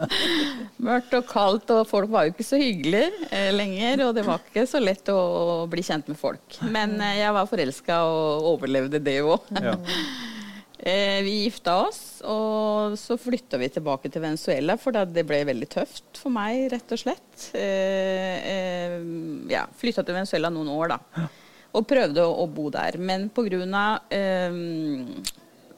[0.88, 4.08] Mørkt og kaldt, og folk var jo ikke så hyggelige eh, lenger.
[4.08, 6.58] Og det var ikke så lett å, å bli kjent med folk.
[6.66, 9.54] Men eh, jeg var forelska og overlevde det òg.
[10.84, 15.68] Eh, vi gifta oss, og så flytta vi tilbake til Venezuela, for det ble veldig
[15.72, 17.46] tøft for meg, rett og slett.
[17.56, 18.98] Eh, eh,
[19.48, 21.28] ja, flytta til Venezuela noen år, da
[21.74, 22.98] og prøvde å, bo der.
[22.98, 23.84] Men pga.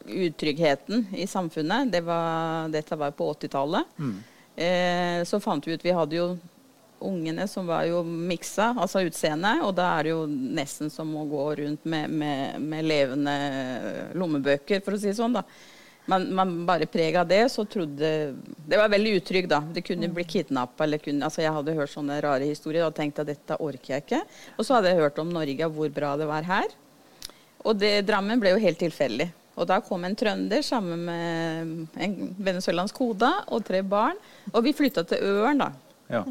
[0.06, 4.12] Utryggheten i samfunnet, det var, dette var på 80-tallet, mm.
[4.54, 6.26] eh, så fant vi ut Vi hadde jo
[7.04, 11.26] ungene som var jo miksa, altså utseende, og da er det jo nesten som å
[11.28, 13.34] gå rundt med, med, med levende
[14.16, 15.36] lommebøker, for å si det sånn.
[15.36, 15.44] da
[16.06, 18.10] man, man bare preg av det, så trodde
[18.66, 19.60] Det var veldig utrygg, da.
[19.60, 23.24] Det kunne bli kidnappa eller kunne Altså, jeg hadde hørt sånne rare historier og tenkte
[23.24, 24.22] at dette orker jeg ikke.
[24.56, 26.76] Og så hadde jeg hørt om Norge, og hvor bra det var her.
[27.66, 29.28] Og det, Drammen ble jo helt tilfeldig.
[29.56, 34.18] Og da kom en trønder sammen med en venezuelansk kode og tre barn.
[34.52, 35.72] Og vi flytta til Øren, da.
[36.12, 36.22] Ja.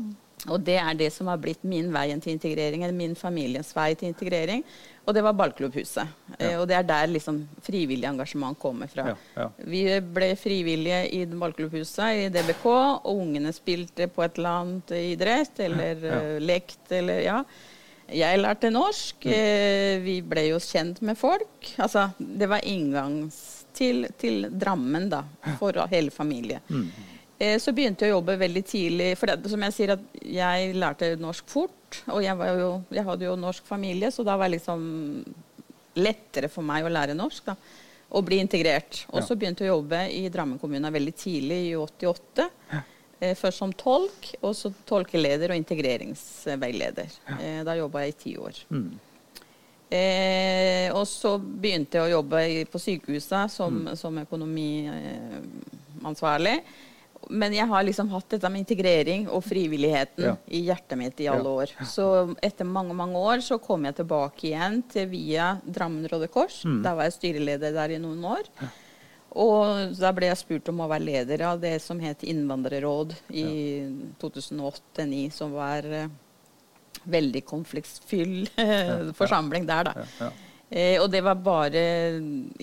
[0.51, 3.93] Og det er det som har blitt min vei til integrering, eller min familiens vei
[3.97, 4.63] til integrering.
[5.05, 6.13] Og det var ballklubbhuset.
[6.31, 6.37] Ja.
[6.39, 9.11] Eh, og det er der liksom frivillig engasjement kommer fra.
[9.11, 9.47] Ja, ja.
[9.57, 9.83] Vi
[10.15, 16.05] ble frivillige i ballklubbhuset i DBK, og ungene spilte på et eller annet idrett eller
[16.09, 17.39] uh, lekt eller ja.
[18.05, 19.25] Jeg lærte norsk.
[19.25, 19.33] Mm.
[19.33, 21.73] Eh, vi ble jo kjent med folk.
[21.81, 23.39] Altså, det var inngangs
[23.75, 25.23] til, til Drammen da,
[25.59, 26.61] for hele familien.
[26.69, 27.14] Mm.
[27.37, 29.09] Eh, så begynte jeg å jobbe veldig tidlig.
[29.19, 32.01] For det, som jeg sier, at jeg lærte norsk fort.
[32.11, 34.79] Og jeg, jo, jeg, hadde jo norsk familie, så da var det liksom
[35.99, 37.45] lettere for meg å lære norsk.
[37.51, 37.55] da,
[38.15, 38.93] Og bli integrert.
[39.11, 42.43] Og så begynte jeg å jobbe i Drammen kommune veldig tidlig, i 88.
[42.71, 42.79] Ja.
[43.19, 47.09] Eh, først som tolk, og så tolkeleder og integreringsveileder.
[47.29, 47.35] Ja.
[47.39, 48.55] Eh, da jobba jeg i ti år.
[48.71, 48.91] Mm.
[49.95, 52.39] Eh, og så begynte jeg å jobbe
[52.71, 53.95] på sykehuset som, mm.
[53.99, 56.57] som økonomiansvarlig.
[56.57, 56.63] Eh,
[57.29, 60.35] men jeg har liksom hatt dette med integrering og frivilligheten ja.
[60.47, 61.65] i hjertet mitt i alle ja.
[61.65, 61.73] år.
[61.89, 62.07] Så
[62.43, 66.63] etter mange mange år så kom jeg tilbake igjen til via Drammen Røde Kors.
[66.67, 66.81] Mm.
[66.85, 68.49] Da var jeg styreleder der i noen år.
[68.61, 68.71] Ja.
[69.35, 73.47] Og da ble jeg spurt om å være leder av det som het Innvandrerråd i
[74.21, 76.05] 2008-2009, som var uh,
[77.03, 78.45] veldig konfliktfyll
[79.19, 80.31] forsamling der, da.
[80.69, 81.81] Eh, og det var bare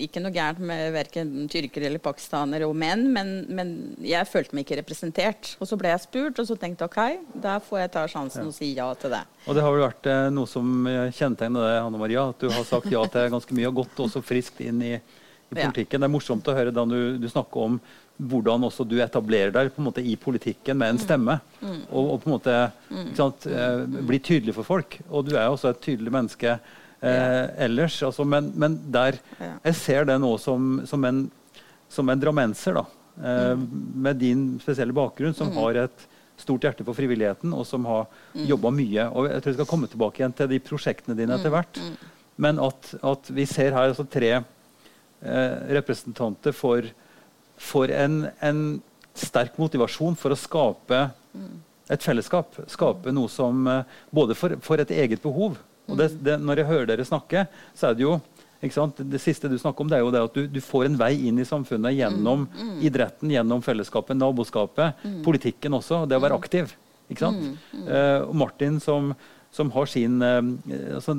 [0.01, 3.71] ikke noe gærent med verken tyrkere eller pakistanere og menn, men, men,
[4.03, 5.53] jeg følte meg ikke representert.
[5.63, 8.43] Og så ble jeg spurt, og så tenkte jeg OK, da får jeg ta sjansen
[8.43, 8.51] ja.
[8.51, 9.23] og si ja til det.
[9.47, 12.67] Og det har vel vært eh, noe som kjennetegner deg, Hanne Maria, at du har
[12.67, 15.97] sagt ja til ganske mye og gått også friskt inn i, i politikken.
[15.97, 16.03] Ja.
[16.03, 17.79] Det er morsomt å høre da du, du snakker om
[18.17, 21.03] hvordan også du etablerer deg på en måte i politikken med en mm.
[21.07, 21.39] stemme.
[21.63, 21.81] Mm.
[21.89, 22.57] Og, og, på en måte
[22.91, 23.09] mm.
[23.17, 24.99] sant, eh, bli tydelig for folk.
[25.09, 26.57] Og du er jo også et tydelig menneske
[27.03, 27.99] eh, ellers.
[28.03, 31.25] Altså, men, men, der Jeg ser det nå som, som, en,
[31.91, 32.85] som en drammenser, da.
[33.19, 33.67] Eh, mm.
[34.07, 35.59] Med din spesielle bakgrunn, som mm.
[35.61, 36.07] har et
[36.39, 38.45] stort hjerte for frivilligheten, og som har mm.
[38.49, 39.07] jobba mye.
[39.11, 41.57] Og jeg tror jeg skal komme tilbake igjen til de prosjektene dine etter mm.
[41.57, 41.81] hvert.
[41.81, 42.13] Mm.
[42.43, 46.87] Men at, at, vi ser her altså tre eh, representanter for,
[47.61, 48.65] for en, en,
[49.13, 51.03] sterk motivasjon for å skape
[51.93, 52.55] et fellesskap.
[52.71, 56.69] Skape noe som eh, Både for, for et eget behov, og det, det, når jeg
[56.69, 58.17] hører dere snakke, så er det jo
[58.63, 61.11] det siste du snakker om, det er jo det at du, du får en vei
[61.27, 62.77] inn i samfunnet gjennom mm, mm.
[62.87, 65.17] idretten, gjennom fellesskapet, naboskapet, mm.
[65.25, 66.05] politikken også.
[66.07, 66.45] Det å være mm.
[66.45, 66.71] aktiv.
[67.11, 67.57] ikke sant?
[67.73, 69.11] Uh, og Martin som,
[69.51, 70.39] som har sin uh,
[70.95, 71.17] altså,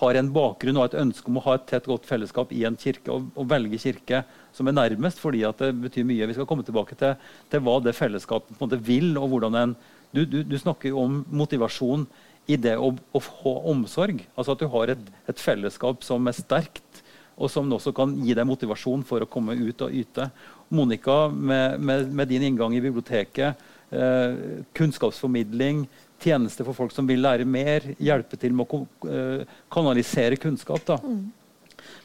[0.00, 2.78] har en bakgrunn og et ønske om å ha et tett, godt fellesskap i en
[2.80, 4.24] kirke, og, og velge kirke
[4.56, 6.30] som er nærmest, fordi at det betyr mye.
[6.30, 7.18] Vi skal komme tilbake til,
[7.52, 9.76] til hva det fellesskapet på en måte vil, og hvordan en
[10.12, 12.02] du, du, du snakker jo om motivasjon
[12.50, 14.24] i det å, å få omsorg.
[14.34, 17.02] Altså at du har et, et, fellesskap som er sterkt,
[17.36, 20.28] og som også kan gi deg motivasjon for å komme ut og yte.
[20.72, 24.34] Monica, med, med, med din inngang i biblioteket, eh,
[24.76, 25.86] kunnskapsformidling,
[26.22, 30.84] tjenester for folk som vil lære mer, hjelpe til med å eh, kanalisere kunnskap.
[30.86, 30.98] Da.
[31.02, 31.32] Mm.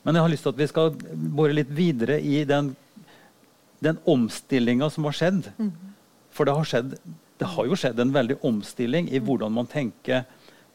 [0.06, 0.96] Men jeg har lyst til at vi skal
[1.38, 2.72] bore litt videre i den,
[3.84, 5.52] den omstillinga som har skjedd.
[5.60, 5.74] Mm.
[6.34, 6.96] For det har skjedd
[7.38, 10.26] det har jo skjedd en veldig omstilling i hvordan man tenker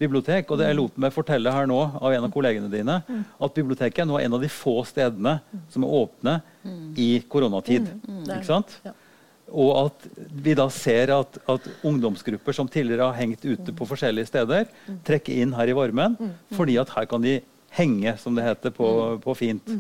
[0.03, 0.51] bibliotek.
[0.51, 4.05] Og det jeg lot meg fortelle her nå av en av kollegene dine, at biblioteket
[4.05, 5.39] er nå en av de få stedene
[5.73, 6.37] som er åpne
[6.99, 7.89] i koronatid.
[8.27, 8.77] Ikke sant?
[9.53, 10.05] Og at
[10.47, 14.71] vi da ser at, at ungdomsgrupper som tidligere har hengt ute på forskjellige steder,
[15.05, 16.17] trekker inn her i varmen,
[16.57, 17.41] fordi at her kan de
[17.73, 18.87] henge, som det heter på,
[19.25, 19.75] på fint.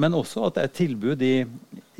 [0.00, 1.34] Men også at det er tilbud i,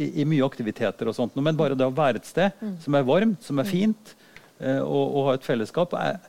[0.00, 1.36] i, i mye aktiviteter og sånt.
[1.36, 4.14] Men bare det å være et sted som er varmt, som er fint,
[4.60, 6.20] eh, og, og ha et fellesskap, er,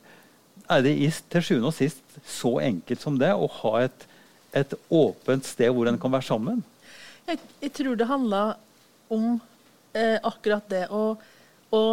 [0.72, 4.08] er det i, til sjuende og sist så enkelt som det å ha et,
[4.54, 6.64] et åpent sted hvor en kan være sammen.
[7.30, 8.44] Jeg, jeg tror det handla
[9.14, 9.40] om
[9.96, 11.16] eh, akkurat det å,
[11.72, 11.84] å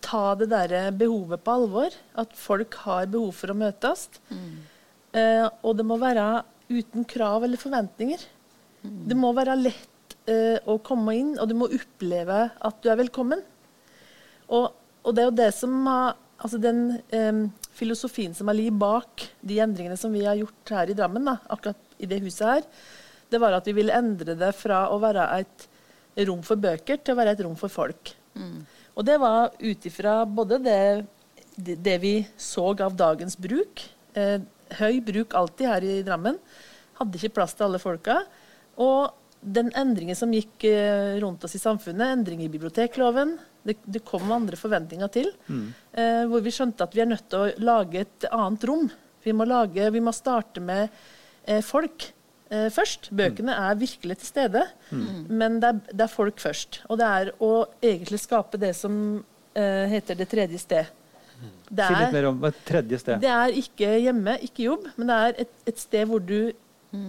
[0.00, 1.94] ta det derre behovet på alvor.
[2.18, 4.08] At folk har behov for å møtes.
[5.12, 8.22] Eh, og det må være uten krav eller forventninger.
[8.82, 13.00] Det må være lett eh, å komme inn, og du må oppleve at du er
[13.00, 13.42] velkommen.
[14.48, 14.70] Og,
[15.04, 17.36] og det er jo det som har Altså den eh,
[17.76, 21.34] filosofien som har ligget bak de endringene som vi har gjort her i Drammen, da,
[21.52, 22.62] akkurat i det huset her,
[23.28, 25.66] det var at vi ville endre det fra å være et
[26.24, 28.14] rom for bøker til å være et rom for folk.
[28.96, 30.80] Og det var ut ifra både det,
[31.56, 33.84] det, det vi så av dagens bruk.
[34.16, 34.40] Eh,
[34.80, 36.40] høy bruk alltid her i Drammen.
[36.98, 38.22] Hadde ikke plass til alle folka.
[38.78, 44.02] Og den endringen som gikk eh, rundt oss i samfunnet, endring i bibliotekloven, det, det
[44.08, 45.30] kom andre forventninger til.
[45.92, 48.88] Eh, hvor vi skjønte at vi er nødt til å lage et annet rom.
[49.24, 50.88] Vi må, lage, vi må starte med
[51.44, 52.06] eh, folk
[52.52, 53.10] eh, først.
[53.16, 56.82] Bøkene er virkelig til stede, men det er, det er folk først.
[56.88, 57.52] Og det er å
[57.82, 60.90] egentlig skape det som heter det tredje sted.
[61.68, 63.18] Det Si litt er, mer om et tredje sted.
[63.20, 66.52] det er ikke hjemme, ikke jobb, men det er et, et sted hvor du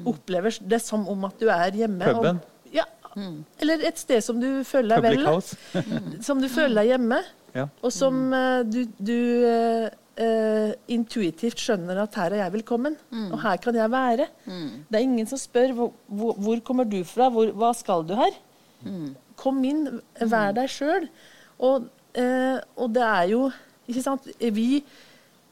[0.06, 2.08] opplever det som om at du er hjemme.
[2.13, 2.41] og- Puben?
[2.74, 2.84] Ja.
[3.60, 5.26] Eller et sted som du føler deg Public vel.
[5.28, 6.22] house?
[6.24, 7.22] Som du føler deg hjemme,
[7.56, 7.65] Ja.
[7.84, 9.17] og som uh, du, du
[9.48, 9.89] uh,
[10.22, 12.98] Uh, intuitivt skjønner at her er jeg velkommen,
[13.32, 14.26] og her kan jeg være.
[14.46, 18.12] Det er ingen som spør hvor, hvor, hvor kommer du fra, hvor, hva skal du
[18.20, 18.36] her?
[19.39, 19.88] Kom inn,
[20.20, 21.08] vær deg sjøl.
[21.63, 21.88] Og,
[22.20, 23.52] uh, og det er jo
[23.88, 24.84] Ikke sant Vi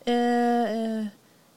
[0.05, 1.07] eh,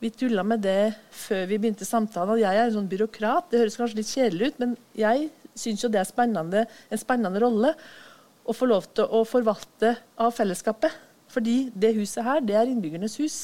[0.02, 2.40] vi tulla med det før vi begynte samtalen.
[2.42, 3.50] Jeg er en sånn byråkrat.
[3.52, 7.42] Det høres kanskje litt kjedelig ut, men jeg syns jo det er spennende, en spennende
[7.42, 7.70] rolle
[8.42, 10.90] å få lov til å forvalte av fellesskapet.
[11.32, 13.36] Fordi det huset her, det er innbyggernes hus.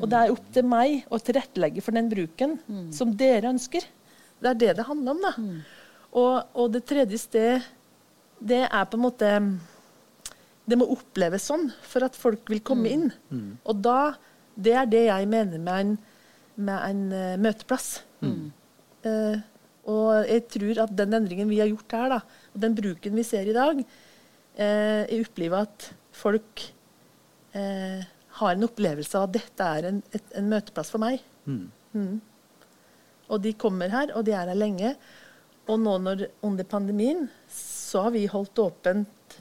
[0.00, 2.58] Og det er opp til meg å tilrettelegge for den bruken
[2.92, 3.86] som dere ønsker.
[4.42, 5.32] Det er det det handler om, da.
[6.12, 7.64] Og, og det tredje sted,
[8.40, 9.28] det er på en måte
[10.68, 13.08] Det må oppleves sånn for at folk vil komme inn.
[13.64, 14.14] Og da
[14.58, 15.94] Det er det jeg mener med en,
[16.68, 18.02] med en eh, møteplass.
[19.06, 19.38] Uh,
[19.88, 22.20] og jeg tror at den endringen vi har gjort her, da,
[22.52, 23.80] og den bruken vi ser i dag,
[24.58, 25.86] eh, jeg opplever at
[26.18, 26.64] folk
[27.56, 28.02] eh,
[28.40, 31.22] har en opplevelse av at dette er en, et, en møteplass for meg.
[31.48, 32.18] Mm.
[33.32, 34.92] Og de kommer her, og de er her lenge.
[35.68, 39.38] Og nå når, under pandemien så har vi holdt åpent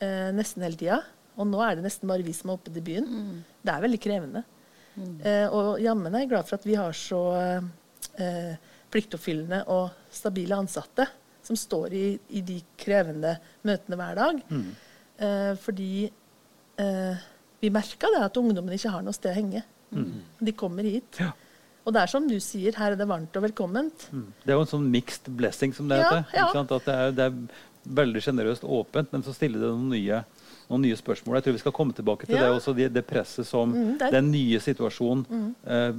[0.00, 1.02] eh, nesten hele tida.
[1.40, 3.06] Og nå er det nesten bare vi som er oppe i byen.
[3.64, 4.44] Det er veldig krevende.
[4.98, 7.20] Eh, og jammen er jeg glad for at vi har så
[8.20, 8.54] eh,
[8.90, 11.06] pliktoppfyllende og stabile ansatte
[11.46, 12.04] som står i,
[12.36, 14.40] i de krevende møtene hver dag.
[15.20, 15.92] Eh, fordi
[16.80, 17.22] eh,
[17.62, 19.62] vi merka det at ungdommen ikke har noe sted å henge.
[20.40, 21.18] De kommer hit.
[21.22, 21.32] Ja.
[21.88, 24.04] Og det er som du sier, her er det varmt og velkomment.
[24.12, 26.36] Det er jo en sånn mixed blessing, som det Ja, heter.
[26.36, 26.64] ja.
[26.84, 30.20] Det er, det er veldig sjenerøst åpent, men så stiller det noen nye,
[30.70, 31.36] noen nye spørsmål.
[31.40, 32.46] Jeg tror vi skal komme tilbake til Ja.
[32.46, 35.92] det også, det, det presset som Mm, den nye situasjonen eh,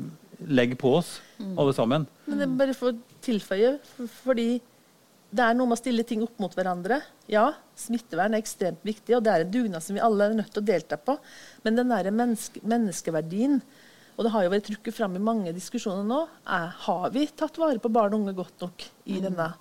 [0.47, 1.19] legger på oss,
[1.57, 2.07] alle sammen.
[2.25, 4.62] Men det er bare for å tilføye, for, fordi
[5.31, 6.97] det er noe med å stille ting opp mot hverandre.
[7.31, 10.51] Ja, smittevern er ekstremt viktig, og det er en dugnad som vi alle er nødt
[10.51, 11.17] til å delta på.
[11.63, 13.62] Men den der menneske, menneskeverdien,
[14.17, 17.55] og det har jo vært trukket fram i mange diskusjoner nå, er, har vi tatt
[17.62, 19.53] vare på barn og unge godt nok i denne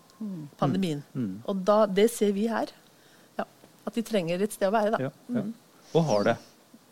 [0.59, 1.05] pandemien?
[1.49, 2.73] Og da, det ser vi her.
[3.81, 4.99] Ja, at de trenger et sted å være, da.
[5.09, 5.43] Ja, ja.
[5.95, 6.37] Og har det.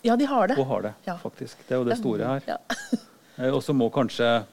[0.05, 0.59] Ja, de har det.
[0.59, 1.17] Og har det, Ja.
[1.19, 1.57] faktisk.
[1.69, 2.43] Det er jo det store her.
[2.47, 2.59] Ja.
[3.39, 4.45] Eh, Og så må kanskje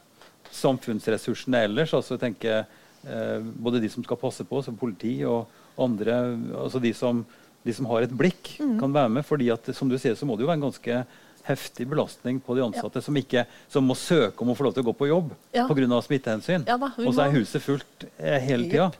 [0.53, 5.47] samfunnsressursene ellers, altså tenke eh, både de som skal passe på, som politi og
[5.81, 7.23] andre, altså de som,
[7.65, 8.79] de som har et blikk, Mm.
[8.79, 9.25] kan være med.
[9.25, 11.05] fordi at som du sier, så må det jo være en ganske
[11.45, 14.83] heftig belastning på de ansatte som, ikke, som må søke om å få lov til
[14.83, 15.65] å gå på jobb Ja.
[15.65, 16.65] av smittehensyn.
[16.67, 18.91] Ja da, og så er huset fullt eh, hele tida.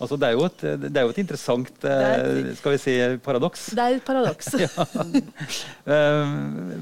[0.00, 2.80] Altså, det, er jo et, det er jo et interessant eh, Det er- skal vi
[2.80, 3.66] si, paradoks.
[3.76, 4.54] Det er et paradoks.
[4.64, 4.86] ja.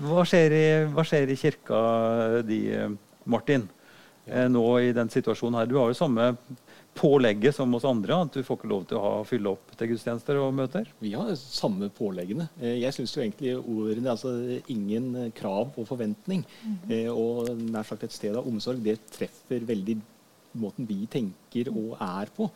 [0.05, 1.81] hva, skjer i, hva skjer i kirka
[2.47, 2.95] di, eh,
[3.27, 3.67] Martin,
[4.29, 5.71] eh, nå i den situasjonen her?
[5.71, 6.31] Du har jo samme
[6.99, 8.21] pålegget som oss andre?
[8.23, 10.87] At du får ikke lov til å ha, fylle opp til gudstjenester og møter?
[11.03, 12.47] Vi har samme påleggene.
[12.63, 14.37] Eh, jeg syns jo egentlig ordene altså
[14.71, 17.11] ingen krav og forventning mm.
[17.11, 19.99] og nær sagt et sted av omsorg, det treffer veldig
[20.59, 22.47] måten vi tenker og er på.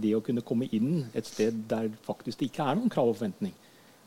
[0.00, 3.18] Det å kunne komme inn et sted der faktisk det ikke er noen krav og
[3.18, 3.54] forventning.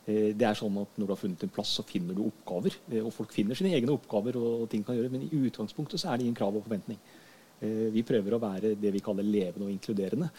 [0.10, 2.78] Det er sånn at Når du har funnet en plass, så finner du oppgaver.
[3.04, 6.18] Og folk finner sine egne oppgaver, og ting kan gjøre, men i utgangspunktet så er
[6.18, 6.98] det ingen krav og forventning.
[7.60, 10.30] Eh, vi prøver å være det vi kaller levende og inkluderende.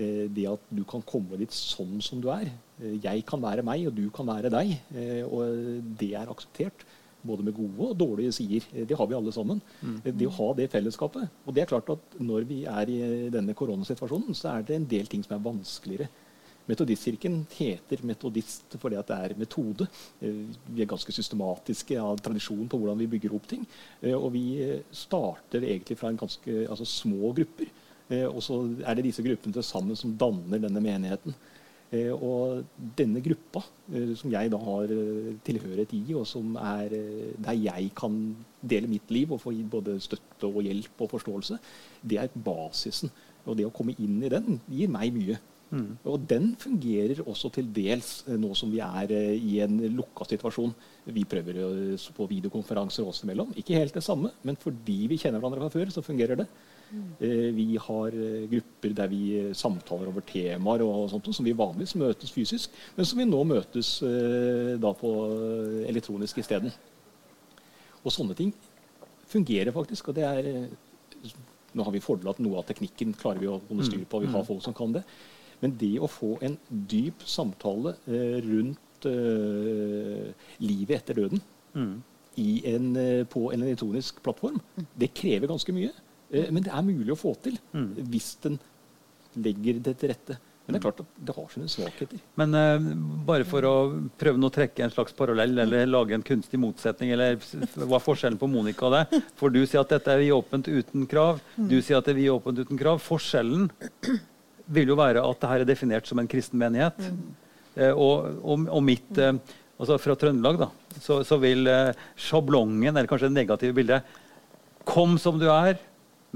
[0.00, 2.48] Eh, det at du kan komme dit sånn som du er.
[2.80, 4.72] Eh, jeg kan være meg, og du kan være deg.
[5.28, 6.86] Og det er akseptert.
[7.26, 8.66] Både med gode og dårlige sider.
[8.88, 9.60] Det har vi alle sammen.
[9.82, 10.00] Mm.
[10.06, 11.28] Det å ha det fellesskapet.
[11.44, 13.00] Og det er klart at når vi er i
[13.32, 16.08] denne koronasituasjonen, så er det en del ting som er vanskeligere.
[16.70, 19.88] Metodistkirken heter metodist fordi det er metode.
[20.22, 23.64] Eh, vi er ganske systematiske av tradisjon på hvordan vi bygger opp ting.
[24.00, 24.44] Eh, og vi
[24.94, 27.72] starter egentlig fra en ganske altså små grupper.
[28.10, 31.34] Eh, og så er det disse gruppene til sammen som danner denne menigheten.
[31.90, 32.60] Og
[32.94, 33.64] denne gruppa,
[34.14, 34.92] som jeg da har
[35.42, 36.92] tilhørighet i, og som er
[37.42, 38.20] der jeg kan
[38.62, 41.58] dele mitt liv og få både støtte og hjelp og forståelse,
[42.06, 43.10] det er basisen.
[43.42, 45.40] Og det å komme inn i den gir meg mye.
[45.70, 45.90] Mm.
[46.10, 50.26] Og den fungerer også til dels eh, nå som vi er eh, i en lukka
[50.26, 50.72] situasjon.
[51.14, 53.52] Vi prøver eh, på videokonferanser oss imellom.
[53.60, 56.48] Ikke helt det samme, men fordi vi kjenner hverandre fra før, så fungerer det.
[56.90, 57.10] Mm.
[57.54, 58.14] Vi har
[58.50, 59.22] grupper der vi
[59.54, 63.92] samtaler over temaer og sånt, som vi vanligvis møtes fysisk, men som vi nå møtes
[64.82, 65.12] da på
[65.86, 66.74] elektronisk isteden.
[68.02, 68.50] Og sånne ting
[69.30, 70.10] fungerer faktisk.
[70.10, 70.68] og det er
[71.76, 74.22] nå har vi fordel at noe av teknikken klarer vi å holde styr på.
[74.24, 74.48] Vi har mm.
[74.48, 75.04] folk som kan det.
[75.60, 80.30] Men det å få en dyp samtale eh, rundt eh,
[80.64, 81.42] livet etter døden
[81.76, 81.92] mm.
[82.72, 84.88] en, eh, på en elektronisk plattform, mm.
[85.02, 85.92] det krever ganske mye.
[86.30, 87.90] Eh, men det er mulig å få til mm.
[88.12, 88.60] hvis den
[89.40, 90.38] legger det til rette.
[90.70, 92.18] Men det er klart at det har sine svakheter.
[92.38, 92.90] Men uh,
[93.26, 93.74] bare for å
[94.20, 97.40] prøve å trekke en slags parallell eller lage en kunstig motsetning, eller
[97.74, 99.22] hva er forskjellen på Monica og det?
[99.40, 101.40] For du sier at dette er vi åpent uten krav.
[101.56, 103.02] Du sier at det er vi åpent uten krav.
[103.02, 103.66] Forskjellen
[104.70, 107.02] vil jo være at det her er definert som en kristen menighet.
[107.02, 107.50] Mm.
[107.74, 109.34] Eh, og, og, og, mitt eh,
[109.80, 114.16] altså Fra Trøndelag da, så, så, vil eh, sjablongen, eller kanskje det negative bildet
[114.88, 115.76] Kom som du er,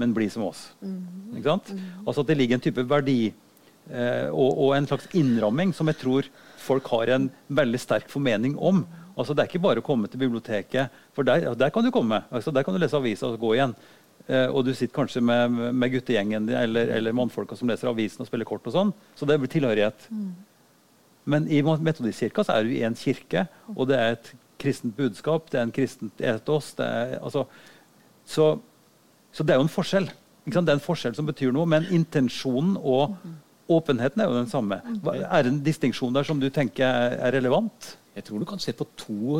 [0.01, 0.67] men bli som oss.
[0.81, 1.01] Mm.
[1.37, 1.71] Ikke sant?
[1.71, 1.87] Mm.
[2.05, 5.99] Altså at det ligger en type verdi eh, og, og, en slags innramming som jeg
[6.01, 6.29] tror
[6.61, 8.85] folk har en veldig sterk formening om.
[9.15, 12.23] Altså Det er ikke bare å komme til biblioteket, for der, der kan du komme.
[12.31, 13.75] Altså der kan du lese avisa og gå igjen.
[14.27, 18.29] Eh, og du sitter kanskje med, med guttegjengen eller, eller mannfolka som leser avisen og
[18.29, 18.65] spiller kort.
[18.65, 20.09] og sånn, Så det blir tilhørighet.
[20.09, 20.33] Mm.
[21.25, 24.31] Men i Metodistkirka så er du i en kirke, og det er et
[24.61, 25.49] kristent budskap.
[25.49, 26.73] Det er en kristent etos.
[26.77, 27.45] Det er, altså,
[28.29, 28.55] så,
[29.35, 30.07] så, det er jo en forskjell.
[30.45, 33.17] Det er en forskjell som betyr noe, men intensjonen og
[33.71, 34.79] åpenheten er jo den samme.
[35.25, 37.95] Er det en distinksjon der som du tenker er relevant?
[38.15, 39.39] Jeg tror du kan se på to,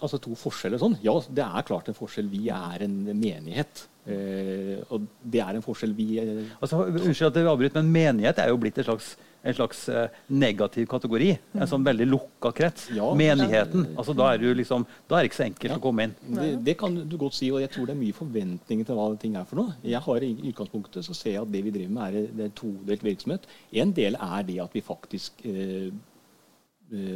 [0.00, 0.80] altså to forskjeller.
[0.80, 0.96] sånn.
[1.04, 2.30] Ja, det er klart en forskjell.
[2.32, 3.84] Vi er en menighet.
[4.08, 8.40] Eh, og det er en forskjell vi eh, altså, Unnskyld at jeg avbryter, men menighet
[8.42, 11.28] er jo blitt et slags, en slags uh, negativ kategori.
[11.58, 12.86] En sånn veldig lukka krets.
[12.96, 13.90] Ja, Menigheten.
[13.92, 16.14] altså Da er det liksom, da er det ikke så enkelt ja, å komme inn.
[16.24, 19.10] Det, det, kan du godt si, og jeg tror det er mye forventninger til hva
[19.20, 19.76] ting er for noe.
[19.84, 22.56] Jeg har I utgangspunktet så ser jeg at det vi driver med, er, det er
[22.56, 23.48] todelt virksomhet.
[23.84, 25.92] En del er det at vi faktisk eh,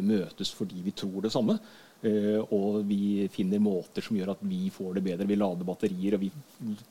[0.04, 1.58] møtes fordi vi tror det samme.
[1.98, 5.26] Uh, og vi finner måter som gjør at vi får det bedre.
[5.26, 6.28] Vi lader batterier, og vi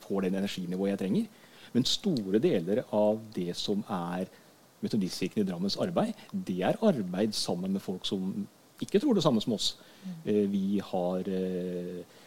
[0.04, 1.30] får den energinivået jeg trenger.
[1.71, 4.28] Men store deler av det som er
[4.81, 8.47] Metodistkirken i Drammens arbeid, det er arbeid sammen med folk som
[8.81, 9.71] ikke tror det samme som oss.
[10.25, 12.17] Uh, vi har uh,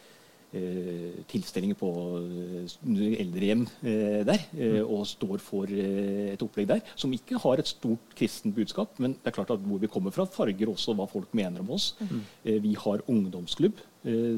[0.51, 4.41] Eh, tilstelninger på eh, eldrehjem eh, der,
[4.83, 8.99] og står for et opplegg der som ikke har et stort kristent budskap.
[8.99, 11.71] Men det er klart at hvor vi kommer fra, farger også hva folk mener om
[11.71, 11.93] oss.
[12.03, 12.19] Mm.
[12.67, 13.79] Vi har ungdomsklubb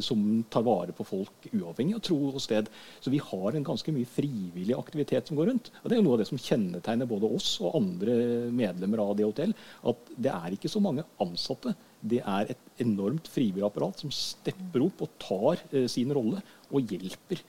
[0.04, 0.19] som
[0.52, 2.67] tar vare på folk uavhengig av tro og sted.
[2.99, 5.69] Så vi har en ganske mye frivillig aktivitet som går rundt.
[5.80, 8.17] Og Det er jo noe av det som kjennetegner både oss og andre
[8.52, 9.56] medlemmer av DHTL.
[9.88, 14.84] At det er ikke så mange ansatte det er et enormt frivillig apparat som stepper
[14.84, 16.41] opp og tar eh, sin rolle
[16.73, 17.41] og hjelper.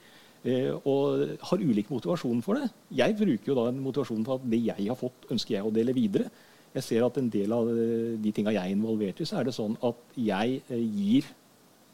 [0.45, 2.69] Eh, og har ulik motivasjon for det.
[2.95, 5.73] Jeg bruker jo da en motivasjon for at det jeg har fått, ønsker jeg å
[5.75, 6.29] dele videre.
[6.75, 9.49] Jeg ser at en del av eh, de tinga jeg er involvert i, så er
[9.49, 11.33] det sånn at jeg eh, gir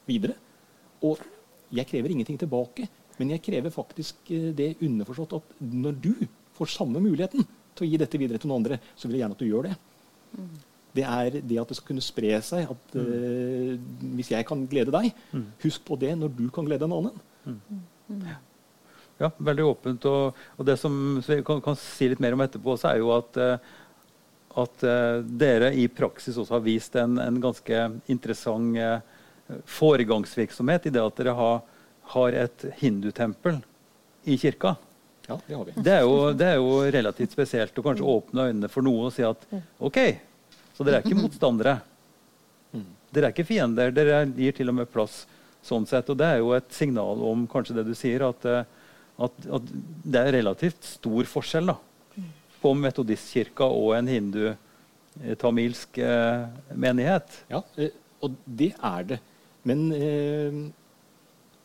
[0.08, 0.38] videre.
[1.06, 1.22] Og
[1.72, 2.88] jeg krever ingenting tilbake.
[3.20, 6.14] Men jeg krever faktisk eh, det underforstått at når du
[6.58, 7.46] får samme muligheten
[7.76, 9.70] til å gi dette videre til noen andre, så vil jeg gjerne at du gjør
[9.70, 9.78] det.
[10.36, 10.60] Mm
[10.96, 12.72] det er det at det skal kunne spre seg.
[12.72, 13.74] At uh,
[14.18, 15.46] hvis jeg kan glede deg, mm.
[15.64, 17.22] husk på det når du kan glede en annen.
[17.46, 18.26] Mm.
[18.28, 18.40] Ja.
[19.26, 20.10] ja, veldig åpent.
[20.10, 23.14] Og, og det som vi kan, kan, si litt mer om etterpå, også, er jo
[23.16, 23.80] at, uh,
[24.66, 29.00] at uh, dere i praksis også har vist en, en ganske interessant uh,
[29.66, 31.62] foregangsvirksomhet i det at dere har,
[32.16, 33.60] har et hindutempel
[34.24, 34.76] i kirka.
[35.28, 35.74] Ja, Det har vi.
[35.76, 39.16] Det er, jo, det er jo relativt spesielt å kanskje åpne øynene for noe og
[39.16, 39.46] si at
[39.80, 40.00] OK,
[40.76, 41.78] så dere er ikke motstandere.
[43.12, 43.92] Dere er ikke fiender.
[43.96, 45.26] Dere gir til og med plass
[45.66, 46.10] sånn sett.
[46.10, 48.64] Og det er jo et signal om kanskje det du sier, at, eh,
[49.22, 49.74] at, at
[50.04, 51.78] det er relativt stor forskjell da,
[52.62, 57.42] på metodistkirka og en hindu-tamilsk eh, menighet.
[57.52, 59.20] Ja, eh, og det er det.
[59.68, 60.62] Men eh,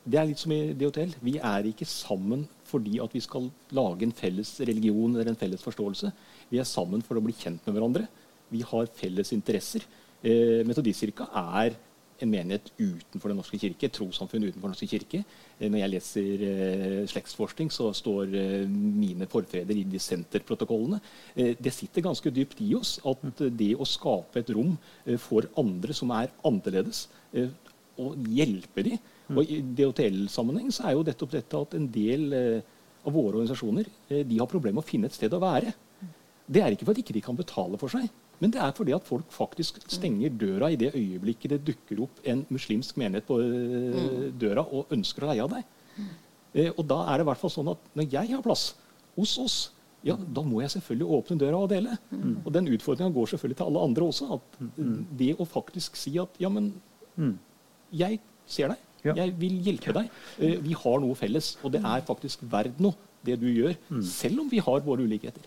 [0.07, 1.17] det er litt som i DHTL.
[1.25, 5.63] Vi er ikke sammen fordi at vi skal lage en felles religion eller en felles
[5.63, 6.13] forståelse.
[6.51, 8.07] Vi er sammen for å bli kjent med hverandre.
[8.53, 9.87] Vi har felles interesser.
[10.23, 11.27] Eh, Metodistkirka
[11.59, 11.77] er
[12.23, 15.23] en menighet utenfor Den norske kirke, et trossamfunn utenfor Den norske kirke.
[15.59, 21.01] Eh, når jeg leser eh, slektsforskning, så står eh, mine forfedre i dissenterprotokollene.
[21.35, 25.51] Eh, det sitter ganske dypt i oss at det å skape et rom eh, for
[25.61, 27.09] andre som er annerledes,
[28.03, 28.99] og hjelpe dem
[29.35, 32.77] og I DHTL-sammenheng så er jo dette, dette at en del eh,
[33.07, 35.73] av våre organisasjoner eh, de har problemer med å finne et sted å være.
[36.47, 38.07] Det er ikke fordi ikke de ikke kan betale for seg,
[38.39, 42.21] men det er fordi at folk faktisk stenger døra i det øyeblikket det dukker opp
[42.29, 45.73] en muslimsk menighet på eh, døra og ønsker å leie av deg.
[46.55, 48.69] Eh, og da er det i hvert fall sånn at når jeg har plass
[49.17, 49.57] hos oss,
[50.07, 51.97] ja, da må jeg selvfølgelig åpne døra og dele.
[52.45, 54.29] Og den utfordringa går selvfølgelig til alle andre også.
[54.37, 56.77] At eh, det å faktisk si at ja, men
[57.97, 58.83] jeg ser deg.
[59.07, 60.09] Jeg vil hjelpe deg.
[60.43, 62.95] Eh, Vi har noe felles, og det er faktisk verdt noe,
[63.27, 63.75] det du gjør.
[64.07, 65.43] Selv om vi har våre ulikheter.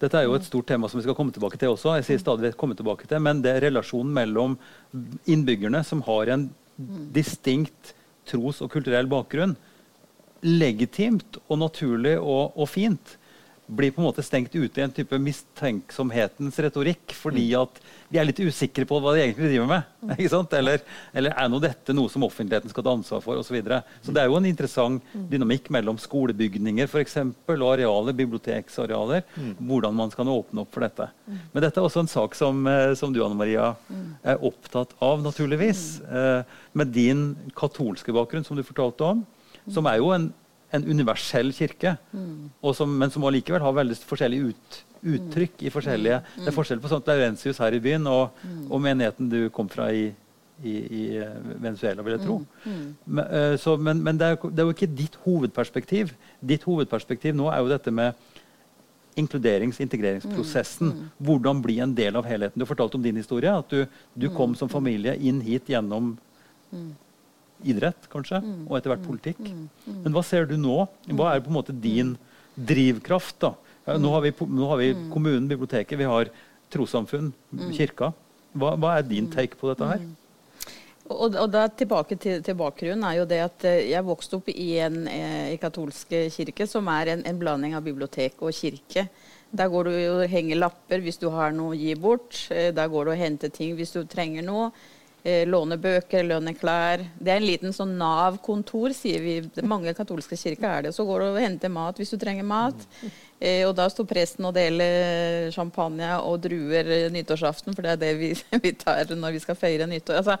[0.00, 1.94] Dette er jo et stort tema som vi skal komme tilbake til også.
[1.96, 4.58] jeg sier stadig vekk komme tilbake til, Men det er relasjonen mellom
[5.26, 6.50] innbyggerne som har en
[7.12, 7.94] distinkt
[8.28, 9.56] tros- og kulturell bakgrunn,
[10.42, 13.16] legitimt og naturlig og, og fint,
[13.66, 17.78] blir på en måte stengt ute i en type mistenksomhetens retorikk fordi at
[18.12, 19.92] vi er litt usikre på hva de egentlig driver med.
[20.16, 20.56] ikke sant?
[20.58, 20.82] Eller,
[21.14, 23.38] eller er nå dette noe som offentligheten skal ta ansvar for?
[23.40, 23.80] Og så, videre.
[24.04, 29.24] så det er jo en interessant dynamikk mellom skolebygninger for eksempel, og arealer, biblioteksarealer.
[29.62, 31.08] Hvordan man skal åpne opp for dette.
[31.54, 33.72] Men dette er også en sak som, eh, som du Anne Maria,
[34.24, 36.02] er opptatt av, naturligvis.
[36.02, 36.42] Eh,
[36.74, 37.24] med din
[37.56, 39.24] katolske bakgrunn, som du fortalte om.
[39.70, 40.32] Som er jo en,
[40.72, 41.96] en universell kirke,
[42.62, 46.80] og som, men som allikevel har veldig forskjellige ut, uttrykk i forskjellige Det er forskjell
[46.80, 48.30] på sånt Laurentius her i byen og,
[48.70, 50.04] og menigheten du kom fra i,
[50.62, 52.36] i, i eh, Venezuela, vil jeg tro.
[53.04, 56.12] Men, eh, så, men, men det, er, jo- det er jo ikke ditt hovedperspektiv.
[56.40, 58.14] Ditt hovedperspektiv nå er jo dette med
[59.18, 60.92] inkluderings- integreringsprosessen.
[61.18, 62.62] Hvordan bli en del av helheten.
[62.62, 63.50] Du fortalte om din historie.
[63.52, 63.82] At du,
[64.14, 66.14] du kom som familie inn hit gjennom
[67.64, 69.42] idrett, kanskje, og etter hvert politikk.
[69.86, 70.86] Men hva ser du nå?
[71.12, 72.16] Hva er på en måte din
[72.56, 73.38] drivkraft?
[73.40, 73.54] da?
[73.98, 76.30] Nå har vi, nå har vi kommunen, biblioteket, vi har
[76.72, 77.32] trossamfunn,
[77.74, 78.12] kirka.
[78.52, 80.02] Hva, hva er din take på dette her?
[81.12, 84.48] Og, og da tilbake til, til bakgrunnen er jo det at eh, jeg vokste opp
[84.52, 89.08] i en eh, i katolske kirke som er en, en blanding av bibliotek og kirke.
[89.52, 92.46] Der går du og henger lapper hvis du har noe å gi bort.
[92.54, 94.70] Eh, Der går du og henter ting hvis du trenger noe.
[95.24, 97.04] Eh, låne bøker, låne klær.
[97.22, 99.36] Det er en liten sånn Nav-kontor, sier vi.
[99.62, 100.90] Mange katolske kirker er det.
[100.96, 102.74] Så går du og henter mat hvis du trenger mat.
[103.38, 108.10] Eh, og da står presten og deler champagne og druer nyttårsaften, for det er det
[108.18, 108.32] vi,
[108.64, 110.18] vi tar når vi skal feire nyttår.
[110.24, 110.36] Altså,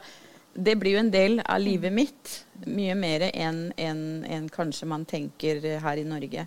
[0.52, 2.32] det blir jo en del av livet mitt.
[2.66, 6.42] Mye mer enn en, en kanskje man tenker her i Norge.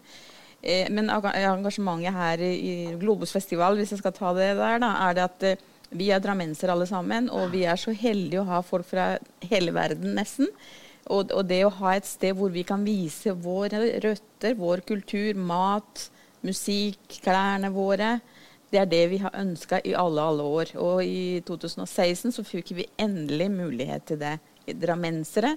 [0.59, 4.77] Eh, men enga- engasjementet her i i Globus festival, hvis jeg skal ta det der,
[4.83, 8.41] da, er det at eh, vi er drammensere alle sammen, og vi er så heldige
[8.41, 9.15] å ha folk fra
[9.45, 10.49] hele verden nesten.
[11.05, 15.37] Og, og det å ha et sted hvor vi kan vise våre røtter, vår kultur,
[15.37, 16.07] mat,
[16.45, 18.17] musikk, klærne våre,
[18.73, 20.73] det er det vi har ønska i alle, alle år.
[20.81, 24.35] Og i 2016 så fikk vi endelig mulighet til det.
[24.81, 25.53] Drammensere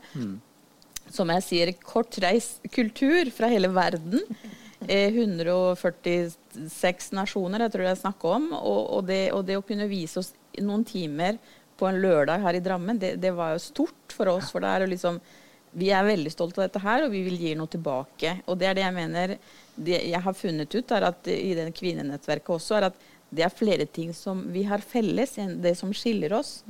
[1.12, 4.20] som jeg sier, kortreist kultur fra hele verden.
[4.86, 8.52] Eh, 146 nasjoner, jeg tror det er snakk om.
[8.54, 11.40] Og, og, det, og det å kunne vise oss noen timer
[11.78, 14.52] på en lørdag her i Drammen, det, det var jo stort for oss.
[14.54, 15.20] For det er jo liksom
[15.78, 18.38] Vi er veldig stolte av dette her, og vi vil gi noe tilbake.
[18.48, 19.34] Og det er det jeg mener
[19.76, 23.52] det jeg har funnet ut, er at i det kvinnenettverket også, er at det er
[23.52, 26.62] flere ting som vi har felles enn det som skiller oss.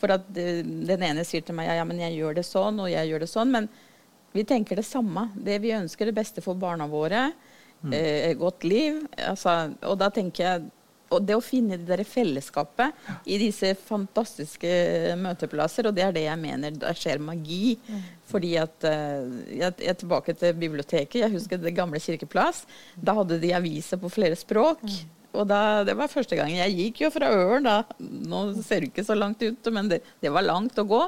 [0.00, 2.80] For at eh, den ene sier til meg ja, ja, men jeg gjør det sånn,
[2.80, 3.52] og jeg gjør det sånn.
[3.52, 3.68] Men
[4.36, 5.28] vi tenker det samme.
[5.34, 7.28] Det Vi ønsker det beste for barna våre.
[7.92, 9.02] Eh, godt liv.
[9.16, 10.66] Altså, og da tenker jeg
[11.14, 14.70] og det å finne det der fellesskapet i disse fantastiske
[15.20, 17.76] møteplasser, og det er det jeg mener der skjer magi.
[18.26, 19.22] Fordi at uh,
[19.54, 21.20] jeg, er tilbake til biblioteket.
[21.22, 22.64] Jeg husker det gamle Kirkeplass.
[22.98, 24.82] Da hadde de aviser på flere språk.
[25.36, 26.50] Og da, Det var første gang.
[26.56, 27.78] Jeg gikk jo fra Øren, da.
[28.00, 31.04] Nå ser det ikke så langt ut, men det, det var langt å gå.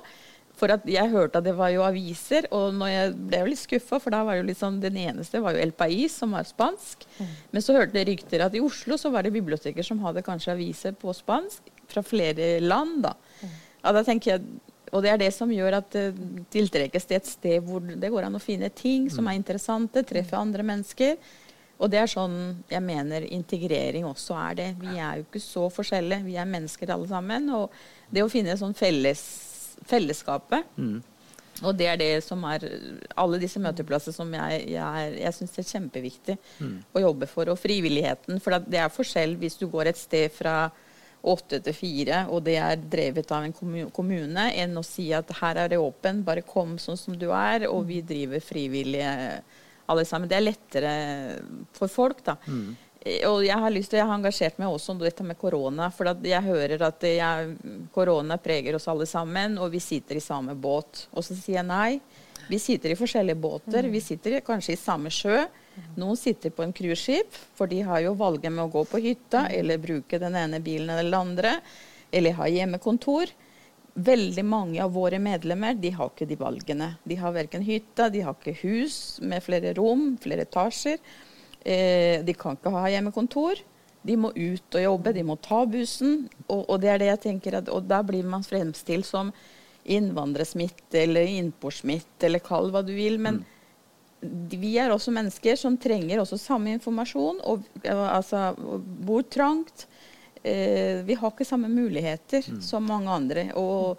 [0.58, 3.60] For at jeg hørte at det var jo aviser, og når jeg ble jo litt
[3.60, 7.06] skuffa, for da var jo liksom den eneste var jo El Pais, som var spansk.
[7.18, 7.34] Mm.
[7.54, 10.56] Men så hørte jeg rykter at i Oslo så var det biblioteker som hadde kanskje
[10.56, 13.04] aviser på spansk fra flere land.
[13.06, 13.14] da.
[13.42, 13.54] Mm.
[13.84, 17.26] Ja, da tenker jeg, Og det er det som gjør at det tiltrekkes til et
[17.28, 21.18] sted hvor det går an å finne ting som er interessante, treffe andre mennesker.
[21.78, 22.38] Og det er sånn
[22.70, 24.68] jeg mener integrering også er det.
[24.80, 26.24] Vi er jo ikke så forskjellige.
[26.24, 27.50] Vi er mennesker alle sammen.
[27.54, 27.70] Og
[28.10, 29.22] det å finne sånn felles
[29.88, 30.68] fellesskapet.
[30.76, 30.98] Mm.
[31.66, 32.64] Og det er det som er
[33.18, 36.76] alle disse møteplassene som jeg, jeg, jeg syns er kjempeviktig mm.
[36.94, 37.50] å jobbe for.
[37.50, 38.38] Og frivilligheten.
[38.42, 40.68] For det er forskjell hvis du går et sted fra
[41.28, 43.54] åtte til fire, og det er drevet av en
[43.90, 47.66] kommune, enn å si at her er det åpen, bare kom sånn som du er,
[47.66, 49.10] og vi driver frivillige
[49.88, 50.28] alle sammen.
[50.30, 50.92] Det er lettere
[51.76, 52.36] for folk, da.
[52.46, 52.70] Mm.
[53.28, 55.86] Og jeg har lyst til, jeg har engasjert meg også om dette med korona.
[55.94, 57.04] For jeg hører at
[57.94, 61.06] korona preger oss alle sammen, og vi sitter i samme båt.
[61.14, 62.00] Og så sier jeg nei.
[62.48, 63.86] Vi sitter i forskjellige båter.
[63.92, 65.44] Vi sitter kanskje i samme sjø.
[66.00, 69.44] Noen sitter på en cruiseskip, for de har jo valget med å gå på hytta
[69.54, 71.52] eller bruke den ene bilen eller den andre,
[72.10, 73.30] eller ha hjemmekontor.
[73.94, 76.92] Veldig mange av våre medlemmer de har ikke de valgene.
[77.06, 80.98] De har verken hytta, de har ikke hus med flere rom, flere etasjer.
[81.68, 83.60] Eh, de kan ikke ha hjemmekontor.
[84.08, 86.26] De må ut og jobbe, de må ta bussen.
[86.46, 89.32] Og, og det er det jeg tenker at, og da blir man fremstilt som
[89.88, 93.18] innvandrersmitte eller innpåsmitte eller kall hva du vil.
[93.20, 94.52] Men mm.
[94.54, 98.52] vi er også mennesker som trenger også samme informasjon og altså,
[99.08, 99.88] bor trangt.
[100.42, 102.62] Eh, vi har ikke samme muligheter mm.
[102.64, 103.50] som mange andre.
[103.58, 103.98] og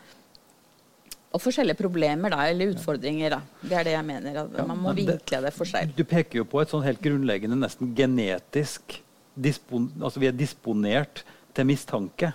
[1.30, 3.36] og forskjellige problemer da, eller utfordringer.
[3.36, 3.40] Da.
[3.62, 4.42] Det er det jeg mener.
[4.42, 5.94] ja, Man må vinkle det for seg.
[5.98, 9.00] Du peker jo på et sånn helt grunnleggende, nesten genetisk
[9.40, 11.24] dispon, altså Vi er disponert
[11.56, 12.34] til mistanke.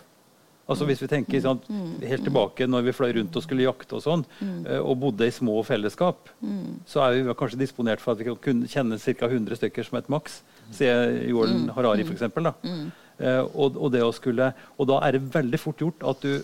[0.65, 1.59] Altså Hvis vi tenker sånn,
[2.01, 5.35] helt tilbake når vi fløy rundt og skulle jakte og sånn, eh, og bodde i
[5.35, 6.31] små fellesskap,
[6.89, 9.29] så er vi kanskje disponert for at vi kan kjenne ca.
[9.29, 10.41] 100 stykker som et maks.
[10.73, 12.25] Sier Jordan Harari, f.eks.
[13.15, 16.41] Uh, og, og, det å skulle, og da er det veldig fort gjort at du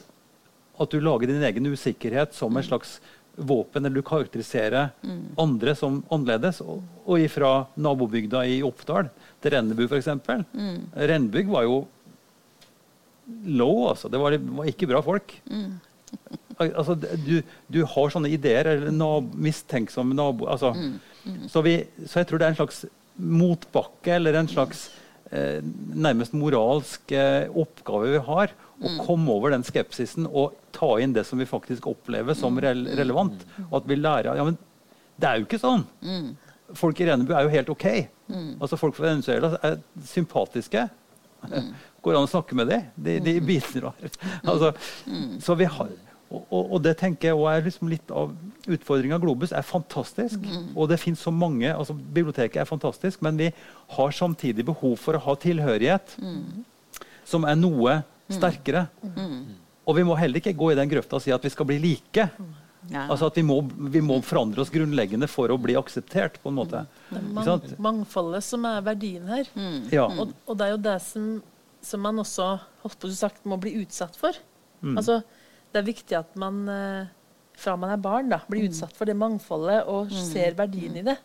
[0.81, 2.99] at du lager din egen usikkerhet som en slags
[3.41, 5.23] våpen, eller du karakteriserer mm.
[5.41, 6.61] andre som annerledes.
[6.65, 9.11] Og, og ifra nabobygda i Oppdal
[9.41, 10.11] til Rennebu, f.eks.
[10.53, 10.91] Mm.
[11.11, 11.83] Rennbygg var jo
[13.47, 14.11] low, altså.
[14.11, 15.37] Det var, var ikke bra folk.
[15.51, 15.79] Mm.
[16.79, 20.75] altså, du, du, har sånne ideer, eller nab mistenksomme naboer altså.
[20.77, 20.97] Mm.
[21.21, 21.45] Mm.
[21.49, 22.85] Så, så, jeg tror det er en slags
[23.21, 24.89] motbakke, eller en slags
[25.31, 29.01] nærmest moralsk eh, oppgave vi har å mm.
[29.07, 32.63] komme over den skepsisen og ta inn det som vi faktisk opplever som mm.
[32.65, 33.45] re relevant.
[33.69, 34.59] Og at vi lærer ja, men
[35.21, 35.85] Det er jo ikke sånn.
[36.01, 36.31] Mm.
[36.79, 37.87] Folk i Rennebu er jo helt OK.
[38.63, 40.87] Altså Folk fra Venezuela er sympatiske.
[42.01, 42.87] Går an å snakke med dem?
[42.97, 43.97] De, de bidrar.
[44.49, 44.73] altså,
[45.45, 45.91] så vi har
[46.31, 48.31] og, og, og, det tenker jeg også er liksom litt av
[48.71, 49.19] utfordringa.
[49.19, 50.39] Globus er fantastisk.
[50.47, 50.71] Mm.
[50.77, 53.51] Og det finnes så mange, altså Biblioteket er fantastisk, men vi
[53.97, 56.63] har samtidig behov for å ha tilhørighet mm.
[57.27, 58.01] som er noe
[58.31, 58.39] Mm.
[58.39, 58.87] sterkere.
[59.03, 59.45] Mm.
[59.89, 61.79] Og vi må heller ikke gå i den grøfta og si at vi skal bli
[61.83, 62.27] like.
[62.91, 63.05] Ja.
[63.07, 63.59] Altså at vi må,
[63.93, 66.39] vi må, forandre oss grunnleggende for å bli akseptert.
[66.43, 66.85] på en måte.
[67.11, 69.51] Det er man mangfoldet som er verdien her.
[69.55, 69.83] Mm.
[69.93, 70.07] Ja.
[70.07, 71.27] Og, og, det er jo det som,
[71.83, 72.55] som man også
[72.85, 74.37] holdt på sagt, må bli utsatt for.
[74.81, 74.97] Mm.
[74.97, 75.21] Altså,
[75.71, 77.11] det er viktig at man eh,
[77.61, 78.71] fra man er barn, da, blir mm.
[78.71, 80.23] utsatt for det mangfoldet og mm.
[80.31, 81.17] ser verdien i det.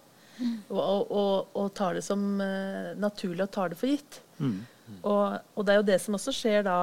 [0.67, 0.79] Og,
[1.15, 4.17] og, og, tar det som uh, naturlig og tar det for gitt.
[4.35, 4.57] Mm.
[4.97, 6.79] Og, og, det er jo det som også skjer da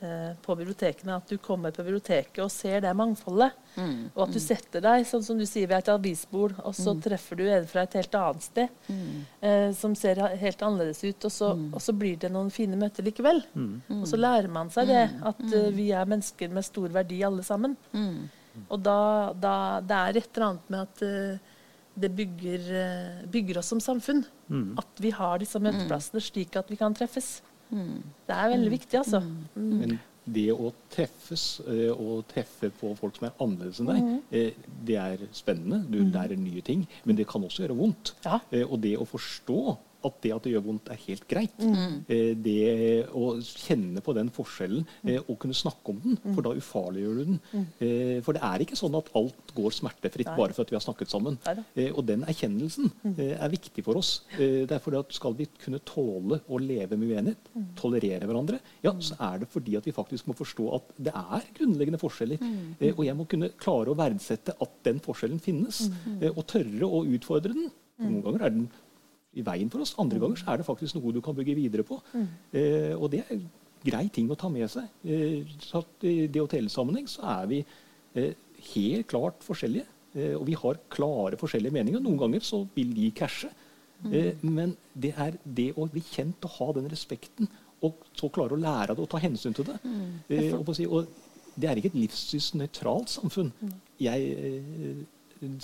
[0.00, 3.56] eh, på bibliotekene, at du kommer på biblioteket og ser det mangfoldet.
[3.78, 3.98] Mm.
[4.12, 7.02] Og at du setter deg, sånn som du sier, ved et avisbord, og så mm.
[7.06, 9.18] treffer du en fra et helt annet sted mm.
[9.50, 11.68] eh, som ser helt annerledes ut, og så, mm.
[11.72, 13.42] og så, blir det noen fine møter likevel.
[13.54, 13.76] Mm.
[14.00, 15.22] Og så lærer man seg det, mm.
[15.30, 17.78] at uh, vi er mennesker med stor verdi alle sammen.
[18.68, 18.98] Og da,
[19.38, 19.54] da,
[19.84, 21.54] det er et eller annet med at uh,
[21.98, 24.24] det bygger, eh, bygger, oss som samfunn.
[24.48, 24.78] Mm.
[24.78, 27.38] At vi har disse møteplassene slik at vi kan treffes.
[27.70, 28.02] Mm.
[28.28, 29.20] Det er veldig viktig, altså.
[29.20, 29.40] Mm.
[29.56, 29.72] Mm.
[29.80, 29.98] Men
[30.34, 34.18] det å treffes eh, og treffe på folk som er annerledes enn deg, mm.
[34.30, 35.82] eh, det er spennende.
[35.88, 36.84] Du lærer nye ting.
[37.08, 38.14] Men det kan også gjøre vondt.
[38.26, 38.40] Ja.
[38.64, 39.60] Og det å forstå
[40.06, 41.54] at det at det gjør vondt, er helt greit.
[42.08, 46.52] Eh, det å kjenne på den forskjellen eh, og kunne snakke om den, for da
[46.54, 47.40] ufarliggjør du den.
[47.82, 50.84] Eh, for det er ikke sånn at alt går smertefritt bare for at vi har
[50.84, 51.38] snakket sammen.
[51.74, 54.20] Eh, og den erkjennelsen er viktig for oss.
[54.38, 59.16] Det fordi at Skal vi kunne tåle å leve med uenighet, tolerere hverandre, ja, så
[59.24, 62.42] er det fordi at vi faktisk må forstå at det er grunnleggende forskjeller.
[62.92, 65.88] Og jeg må kunne klare å verdsette at den forskjellen finnes,
[66.30, 67.72] og tørre å utfordre den.
[67.98, 68.68] Noen ganger er den
[69.36, 71.84] i veien for oss, andre ganger så er det faktisk noe du kan bygge videre
[71.86, 72.00] på.
[72.52, 73.42] Eh, og det er
[73.84, 74.88] grei ting å ta med seg.
[75.04, 77.60] Eh, så I DHTL-sammenheng så er vi
[78.14, 78.32] eh,
[78.72, 79.86] helt klart forskjellige.
[80.16, 82.00] Eh, og vi har klare forskjellige meninger.
[82.02, 83.50] Noen ganger så vil de krasje.
[84.08, 87.48] Eh, men det er det å bli kjent og ha den respekten,
[87.84, 89.78] og så klare å lære det og ta hensyn til det.
[90.30, 91.06] Eh, og, på å si, og
[91.58, 93.52] det er ikke et livssynsnøytralt samfunn.
[94.02, 95.00] Jeg eh,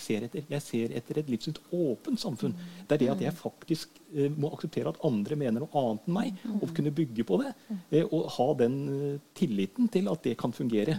[0.01, 0.45] ser etter.
[0.51, 2.55] Jeg ser etter et livssynsåpent samfunn.
[2.89, 6.16] Det er det at jeg faktisk eh, må akseptere at andre mener noe annet enn
[6.16, 7.53] meg, og kunne bygge på det.
[7.91, 10.99] Eh, og ha den eh, tilliten til at det kan fungere.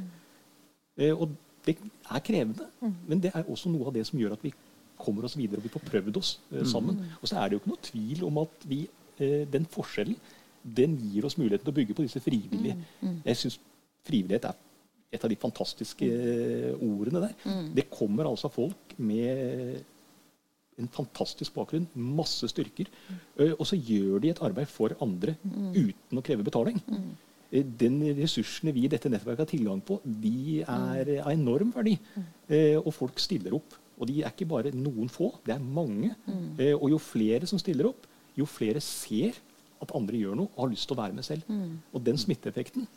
[0.98, 2.68] Eh, og det er krevende,
[3.08, 4.54] men det er også noe av det som gjør at vi
[5.02, 7.00] kommer oss videre og vi får prøvd oss eh, sammen.
[7.22, 8.86] Og så er det jo ikke noe tvil om at vi,
[9.20, 10.18] eh, den forskjellen
[10.66, 12.74] den gir oss muligheten til å bygge på disse frivillige.
[13.26, 13.60] Jeg syns
[14.06, 14.56] frivillighet er
[15.16, 17.36] et av de fantastiske eh, ordene der.
[17.76, 19.84] Det kommer altså folk med
[20.76, 22.90] en fantastisk bakgrunn, masse styrker,
[23.40, 26.82] eh, og så gjør de et arbeid for andre uten å kreve betaling.
[26.92, 27.14] Mm.
[27.80, 31.94] Den ressursene vi i dette nettverket har tilgang på, de er av enorm verdi.
[32.50, 33.78] Eh, Og folk stiller opp.
[33.96, 36.10] Og de er ikke bare noen få, det er mange.
[36.60, 39.38] Eh, Og jo flere som stiller opp, jo flere ser
[39.82, 41.48] at andre gjør noe og har lyst til å være med selv.
[41.94, 42.88] Og den smitteeffekten,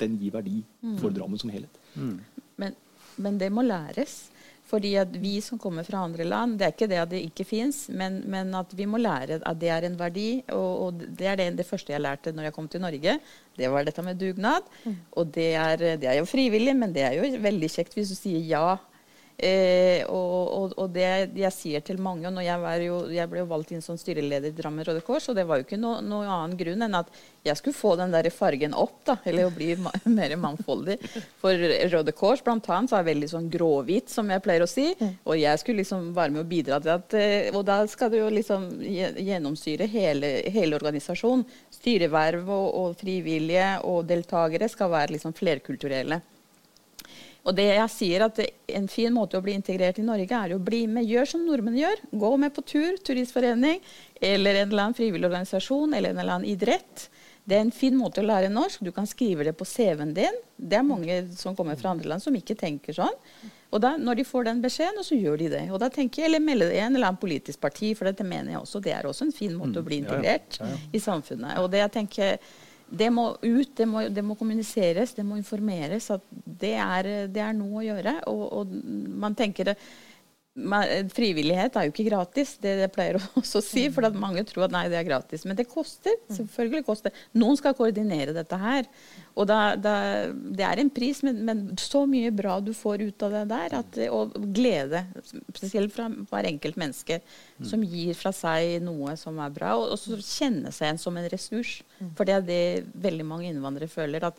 [0.00, 0.60] den gir verdi
[1.00, 1.82] for Drammen som helhet.
[2.60, 2.78] Men,
[3.16, 4.24] men det må læres.
[4.64, 7.44] Fordi at vi som kommer fra andre land, det er ikke det at det ikke
[7.46, 10.28] fins, men, men at vi må lære at det er en verdi.
[10.56, 13.18] Og, og det er det, det første jeg lærte når jeg kom til Norge.
[13.58, 14.66] Det var dette med dugnad.
[15.20, 18.18] Og det er, det er jo frivillig, men det er jo veldig kjekt hvis du
[18.18, 18.66] sier ja.
[19.36, 23.40] Eh, og, og, og det jeg sier til mange og jeg, var jo, jeg ble
[23.42, 26.06] jo valgt inn som styreleder i Drammen Røde Kors, og det var jo ikke noen
[26.06, 27.10] noe annen grunn enn at
[27.44, 29.72] jeg skulle få den der fargen opp, da, eller bli
[30.18, 31.00] mer mangfoldig.
[31.42, 31.58] For
[31.90, 34.86] Røde Kors blant annet så er veldig sånn gråhvit, som jeg pleier å si.
[35.26, 38.20] Og jeg skulle liksom være med å bidra til at eh, Og da skal du
[38.20, 41.42] jo liksom gje- gjennomsyre hele, hele organisasjonen.
[41.74, 46.22] Styreverv og, og frivillige og deltakere skal være liksom flerkulturelle.
[47.44, 48.40] Og det jeg sier at
[48.74, 51.04] En fin måte å bli integrert i Norge er å bli med.
[51.04, 52.00] Gjør som nordmenn gjør.
[52.16, 53.82] Gå med på tur, turistforening
[54.24, 57.08] eller en eller annen frivillig organisasjon eller en eller annen idrett.
[57.44, 58.80] Det er en fin måte å lære norsk.
[58.80, 60.38] Du kan skrive det på CV-en din.
[60.56, 63.18] Det er mange som kommer fra andre land som ikke tenker sånn.
[63.74, 65.64] Og da, Når de får den beskjeden, så gjør de det.
[65.74, 68.24] Og da tenker jeg, Eller melde det i en eller annen politisk parti, for dette
[68.24, 68.80] mener jeg også.
[68.80, 70.08] Det er også en fin måte å bli ja, ja.
[70.08, 70.78] integrert Ja, ja.
[70.92, 71.58] i samfunnet.
[71.60, 72.38] Og det jeg tenker
[72.98, 76.10] det må ut, det må, det må kommuniseres, det må informeres.
[76.14, 78.16] At det er, det er noe å gjøre.
[78.30, 78.74] Og, og
[79.24, 79.78] man tenker det
[80.54, 83.88] Frivillighet er jo ikke gratis, det jeg pleier å også si.
[83.90, 85.42] For mange tror at nei, det er gratis.
[85.48, 86.14] Men det koster.
[86.30, 87.14] Selvfølgelig koster.
[87.34, 88.86] Noen skal koordinere dette her.
[89.34, 89.96] Og da, da,
[90.30, 93.76] det er en pris, men, men så mye bra du får ut av det der.
[93.80, 95.02] At, og glede.
[95.50, 97.18] Spesielt fra hver enkelt menneske
[97.66, 99.74] som gir fra seg noe som er bra.
[99.80, 101.80] Og, og kjenne seg igjen som en ressurs.
[102.14, 102.64] For det er det
[103.02, 104.30] veldig mange innvandrere føler.
[104.30, 104.38] at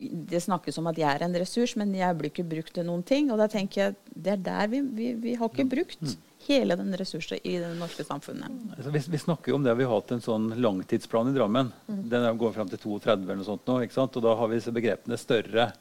[0.00, 3.02] det snakkes om at jeg er en ressurs, men jeg blir ikke brukt til noen
[3.04, 3.28] ting.
[3.30, 6.14] Og da tenker jeg det er der vi, vi, vi har ikke brukt
[6.46, 8.48] hele den ressursen i det norske samfunnet.
[8.78, 11.68] Altså, vi, vi snakker jo om det, vi har hatt en sånn langtidsplan i Drammen.
[11.86, 13.76] Den er- går fram til 32 eller noe sånt nå.
[13.84, 15.72] Og da har vi disse begrepene større,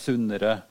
[0.00, 0.62] sunnere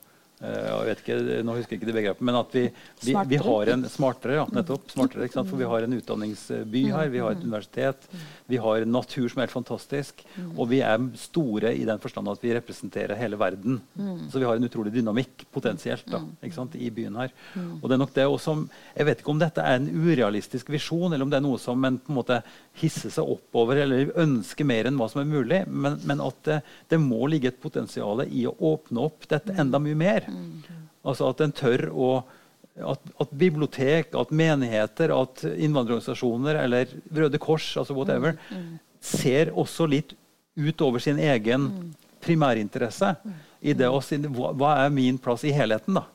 [0.43, 2.63] jeg vet ikke, Nå husker jeg ikke det begrepet, men at vi,
[3.05, 5.29] vi, vi har en smartere, ja, nettopp, smartere?
[5.31, 8.07] For vi har en utdanningsby her, vi har et universitet,
[8.51, 10.25] vi har natur som er helt fantastisk,
[10.57, 13.79] og vi er store i den forstand at vi representerer hele verden.
[14.31, 16.19] Så vi har en utrolig dynamikk potensielt da,
[16.51, 17.31] sant, i byen her.
[17.79, 18.57] Og det er nok det også,
[18.97, 21.87] Jeg vet ikke om dette er en urealistisk visjon, eller om det er noe som
[21.87, 22.41] en på en måte
[22.81, 26.59] hisser seg oppover eller ønsker mer enn hva som er mulig, men, men at det,
[26.91, 30.32] det må ligge et potensial i å åpne opp dette enda mye mer.
[31.03, 32.13] Altså at en tør å
[32.73, 38.37] at, at bibliotek, at menigheter, at innvandrerorganisasjoner eller Røde Kors, altså whatever,
[39.03, 40.15] ser også litt
[40.57, 41.67] utover sin egen
[42.23, 43.13] primærinteresse
[43.63, 46.07] i det å si hva, er min plass i helheten, da?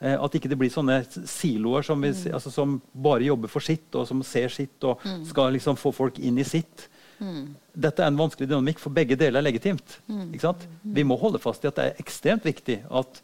[0.00, 3.88] Eh, at ikke det blir sånne siloer som, vi, altså, som bare jobber for sitt,
[3.92, 6.86] og som ser sitt og skal liksom få folk inn i sitt.
[7.76, 9.98] Dette er en vanskelig dynamikk, for begge deler er legitimt.
[10.30, 10.64] Ikke sant?
[10.82, 13.20] Vi må holde fast i at det er ekstremt viktig at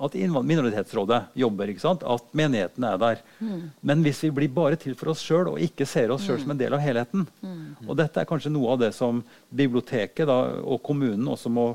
[0.00, 0.14] at
[0.46, 1.72] minoritetsrådet jobber.
[2.14, 3.22] At menigheten er der.
[3.38, 3.70] Mm.
[3.80, 6.42] Men hvis vi blir bare til for oss sjøl og ikke ser oss sjøl mm.
[6.44, 7.88] som en del av helheten mm.
[7.88, 11.70] Og dette er kanskje noe av det som biblioteket da, og kommunen også må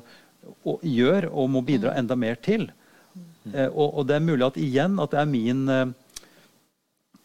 [0.67, 1.99] og gjør og må bidra mm.
[2.01, 2.67] enda mer til.
[3.51, 5.91] Eh, og, og, det er mulig at igjen at det er min eh,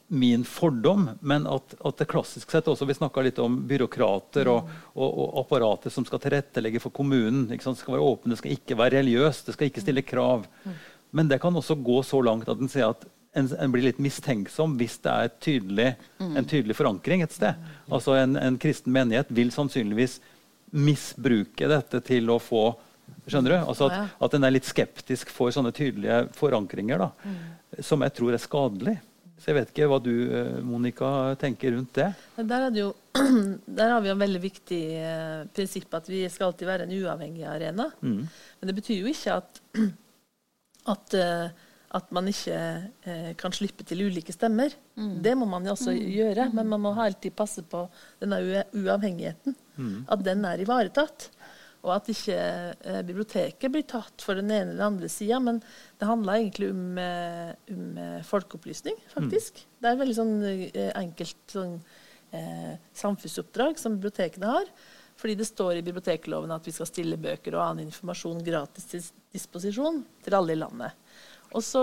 [0.09, 4.71] min fordom, men at, at, det klassisk sett også Vi snakka litt om byråkrater og,
[4.95, 7.45] og, og, apparater som skal tilrettelegge for kommunen.
[7.51, 10.49] Det skal være åpent, det skal ikke være religiøst, det skal ikke stille krav.
[11.13, 13.05] Men det kan også gå så langt at en sier at
[13.37, 15.91] en, en, blir litt mistenksom hvis det er tydelig,
[16.25, 17.61] en tydelig forankring et sted.
[17.93, 20.19] Altså En, en kristen menighet vil sannsynligvis
[20.73, 22.71] misbruke dette til å få
[23.29, 23.57] Skjønner du?
[23.57, 27.07] Altså at, at en er litt skeptisk for sånne tydelige forankringer da,
[27.85, 28.95] som jeg tror er skadelig.
[29.39, 31.09] Så jeg vet ikke hva du eh, Monica,
[31.39, 32.09] tenker rundt det?
[32.41, 32.91] Der, det jo,
[33.79, 37.47] der har vi en veldig viktig eh, prinsipp at vi skal alltid være en uavhengig
[37.47, 37.89] arena.
[38.03, 38.21] Mm.
[38.27, 39.63] Men det betyr jo ikke at,
[40.95, 41.69] at, eh,
[42.01, 44.75] at man ikke eh, kan slippe til ulike stemmer.
[44.99, 45.15] Mm.
[45.23, 46.03] Det må man jo også mm.
[46.17, 47.87] gjøre, men man må alltid passe på
[48.19, 48.43] denne
[48.75, 49.57] uavhengigheten.
[49.79, 49.99] Mm.
[50.11, 51.31] At den er ivaretatt.
[51.87, 55.39] Og at ikke eh, biblioteket blir tatt for den ene eller den andre sida.
[55.43, 59.63] Men det handler egentlig om, eh, om eh, folkeopplysning, faktisk.
[59.63, 59.73] Mm.
[59.79, 61.77] Det er et veldig sånn eh, enkelt sånn,
[62.35, 64.73] eh, samfunnsoppdrag som bibliotekene har.
[65.19, 69.03] Fordi det står i bibliotekloven at vi skal stille bøker og annen informasjon gratis til
[69.35, 70.95] disposisjon til alle i landet.
[71.57, 71.83] Og så,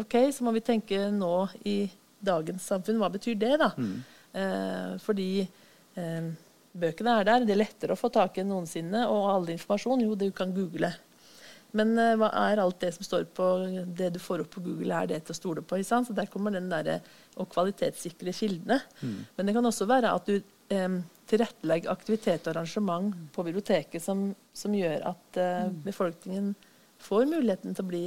[0.00, 1.32] ok, så må vi tenke nå
[1.68, 1.82] i
[2.24, 3.68] dagens samfunn, hva betyr det, da?
[3.78, 3.98] Mm.
[4.38, 5.30] Eh, fordi
[6.72, 7.44] Bøkene er der.
[7.46, 9.04] Det er lettere å få tak i enn noensinne.
[9.10, 10.92] Og all informasjon, jo, det du kan google.
[11.76, 13.46] Men uh, hva er alt det som står på
[13.98, 15.80] det du får opp på Google, er det til å stole på?
[15.84, 17.02] Så der kommer den der,
[17.36, 18.80] å kvalitetssikre kildene.
[19.02, 19.18] Mm.
[19.36, 20.38] Men det kan også være at du
[20.74, 26.54] um, tilrettelegger aktivitet og arrangement på biblioteket som, som gjør at uh, befolkningen
[27.04, 28.04] får muligheten til å bli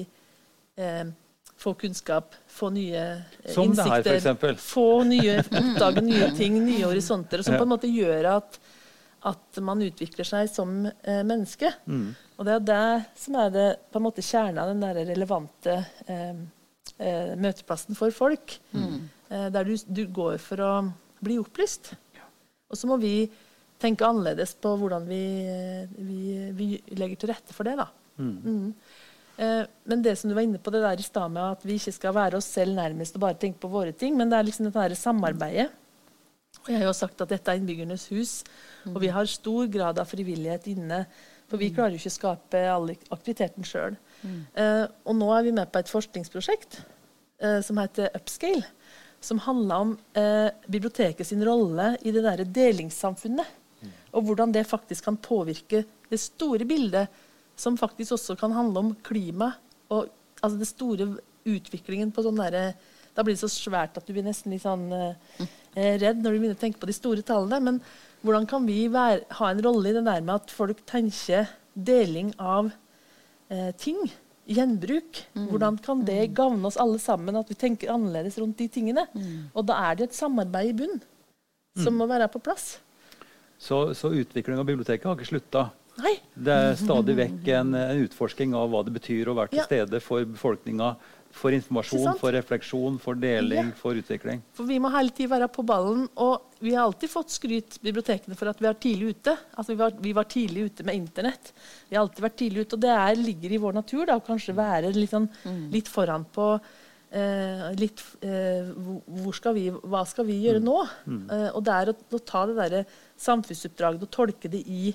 [0.81, 1.13] um,
[1.61, 4.55] få kunnskap, få nye eh, Som innsikter.
[4.57, 7.43] Få nye, oppdage nye ting, nye horisonter.
[7.45, 8.57] Som på en måte gjør at,
[9.29, 11.69] at man utvikler seg som eh, menneske.
[11.85, 12.09] Mm.
[12.37, 15.77] Og det er det som er det, på en måte kjernen av den der relevante
[16.09, 16.41] eh,
[16.97, 18.57] eh, møteplassen for folk.
[18.73, 18.97] Mm.
[19.29, 20.73] Eh, der du, du, går for å
[21.21, 21.93] bli opplyst.
[22.71, 23.15] Og så må vi
[23.81, 26.21] tenke annerledes på hvordan vi, eh, vi,
[26.57, 27.77] vi legger til rette for det.
[27.77, 27.91] da.
[28.21, 28.73] Mm.
[29.41, 29.45] Mm.
[29.47, 31.79] Eh, men det som du var inne på det der i stad med at vi
[31.79, 34.45] ikke skal være oss selv nærmest og bare tenke på våre ting, men det er
[34.45, 35.71] liksom dette samarbeidet.
[36.61, 38.31] Og jeg har jo sagt at dette er innbyggernes hus,
[38.91, 41.05] og vi har stor grad av frivillighet inne.
[41.49, 43.97] For vi klarer jo ikke å skape all aktiviteten sjøl.
[44.21, 44.41] Mm.
[44.55, 46.77] Uh, og nå er vi med på et forskningsprosjekt
[47.43, 48.63] uh, som heter Upscale.
[49.21, 53.51] Som handler om eh, biblioteket sin rolle i det der delingssamfunnet.
[53.77, 53.91] Mm.
[54.17, 57.19] Og hvordan det faktisk kan påvirke det store bildet
[57.61, 59.53] som faktisk også kan handle om klima.
[59.89, 60.09] og
[60.41, 61.07] altså det store
[61.45, 62.73] utviklingen på sånn derre
[63.11, 65.15] Da blir det så svært at du blir nesten litt sånn eh,
[65.75, 67.59] eh, redd når du begynner å tenke på de store tallene.
[67.59, 67.79] Men
[68.23, 72.31] hvordan kan vi være, ha en rolle i det der med at folk tenker deling
[72.39, 72.69] av
[73.51, 73.99] eh, ting?
[74.47, 75.25] Gjenbruk.
[75.35, 75.49] Mm.
[75.51, 76.37] Hvordan kan det mm.
[76.39, 79.03] gagne oss alle sammen at vi tenker annerledes rundt de tingene?
[79.11, 79.51] Mm.
[79.51, 81.03] Og da er det et samarbeid i bunn
[81.83, 82.77] som må være på plass.
[83.59, 85.67] Så, så utvikling av biblioteket har ikke slutta?
[85.99, 86.13] Nei.
[86.33, 89.99] Det er stadig vekk en, en, utforsking av hva det betyr å være til stede
[90.03, 90.93] for befolkninga.
[91.31, 93.75] For informasjon, for refleksjon, for deling, ja.
[93.79, 94.41] for utvikling.
[94.51, 96.03] For Vi må hele tiden være på ballen.
[96.19, 99.37] Og vi har alltid fått skryt bibliotekene for at vi er tidlig ute.
[99.55, 101.53] Altså vi var, vi var tidlig ute med Internett.
[101.87, 104.25] Vi har alltid vært tidlig ute, og det er, ligger i vår natur da, å
[104.27, 105.63] kanskje være litt, sånn, mm.
[105.71, 108.75] litt foran på eh, litt, eh,
[109.37, 110.67] skal vi, Hva skal vi gjøre mm.
[110.67, 110.77] nå?
[111.05, 111.23] Mm.
[111.31, 114.91] Eh, og det er å, å ta det der samfunnsoppdraget og tolke det i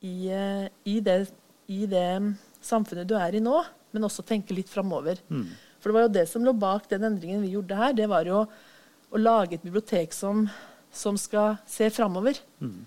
[0.00, 1.18] i, eh, i, det,
[1.66, 5.20] i, det, samfunnet du er i nå, men også tenke litt framover.
[5.28, 5.48] Mm.
[5.78, 7.94] For det var jo det som lå bak den endringen vi gjorde her.
[7.96, 8.44] Det var jo
[9.08, 10.46] å lage et bibliotek som,
[10.92, 12.40] som skal se framover.
[12.60, 12.80] Mm.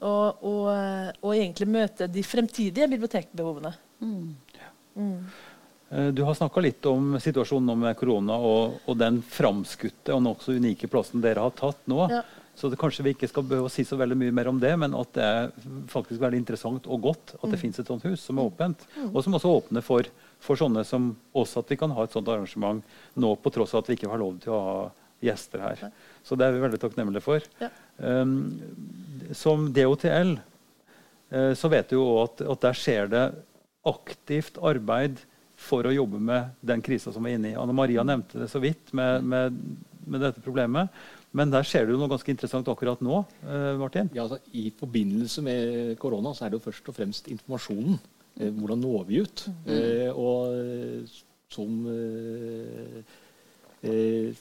[0.00, 3.74] Og, og, eh, og, egentlig møte de fremtidige bibliotekbehovene.
[4.00, 4.30] Mm.
[4.56, 4.70] Ja.
[5.90, 10.56] Eh, du har snakka litt om situasjonen med korona og, og den framskutte og nokså
[10.56, 12.06] unike plassen dere har tatt nå.
[12.12, 12.22] Ja.
[12.60, 14.74] Så det, kanskje vi ikke skal behøve å si så veldig mye mer om det,
[14.82, 15.46] men at det er
[15.88, 17.60] faktisk veldig interessant og godt at det mm.
[17.62, 18.82] finnes et sånt hus som er åpent.
[18.98, 19.06] Mm.
[19.14, 20.08] Og som også åpner for,
[20.44, 22.84] for, sånne som oss, at vi kan ha et sånt arrangement
[23.16, 24.74] nå på tross av at vi ikke har lov til å ha
[25.24, 25.86] gjester her.
[26.24, 27.46] Så det er vi veldig takknemlige for.
[27.62, 27.70] Ja.
[27.96, 28.34] Um,
[29.36, 33.26] som DOTL uh, så vet du jo at, at der skjer det
[33.88, 35.20] aktivt arbeid
[35.60, 37.56] for å jobbe med den krisa som vi er inne i.
[37.60, 39.56] Anne Maria nevnte det så vidt med, med,
[40.04, 40.92] med dette problemet.
[41.32, 43.20] Men der skjer det jo noe ganske interessant akkurat nå.
[43.46, 44.08] Eh, Martin.
[44.16, 48.00] Ja, altså, I forbindelse med korona så er det jo først og fremst informasjonen
[48.40, 49.48] Eh, hvordan når vi ut?
[49.66, 51.08] Eh, og
[51.50, 53.02] som eh,
[53.82, 54.34] eh,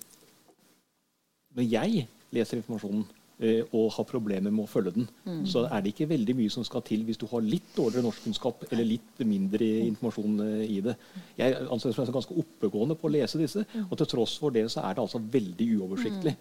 [1.56, 3.08] Når jeg leser informasjonen
[3.40, 5.06] og har problemer med å følge den,
[5.48, 8.66] så er det ikke veldig mye som skal til hvis du har litt dårligere norskkunnskap
[8.70, 10.96] eller litt mindre informasjon eh, i det.
[11.40, 14.66] Jeg anser meg som ganske oppegående på å lese disse, og til tross for det
[14.74, 16.36] så er det altså veldig uoversiktlig.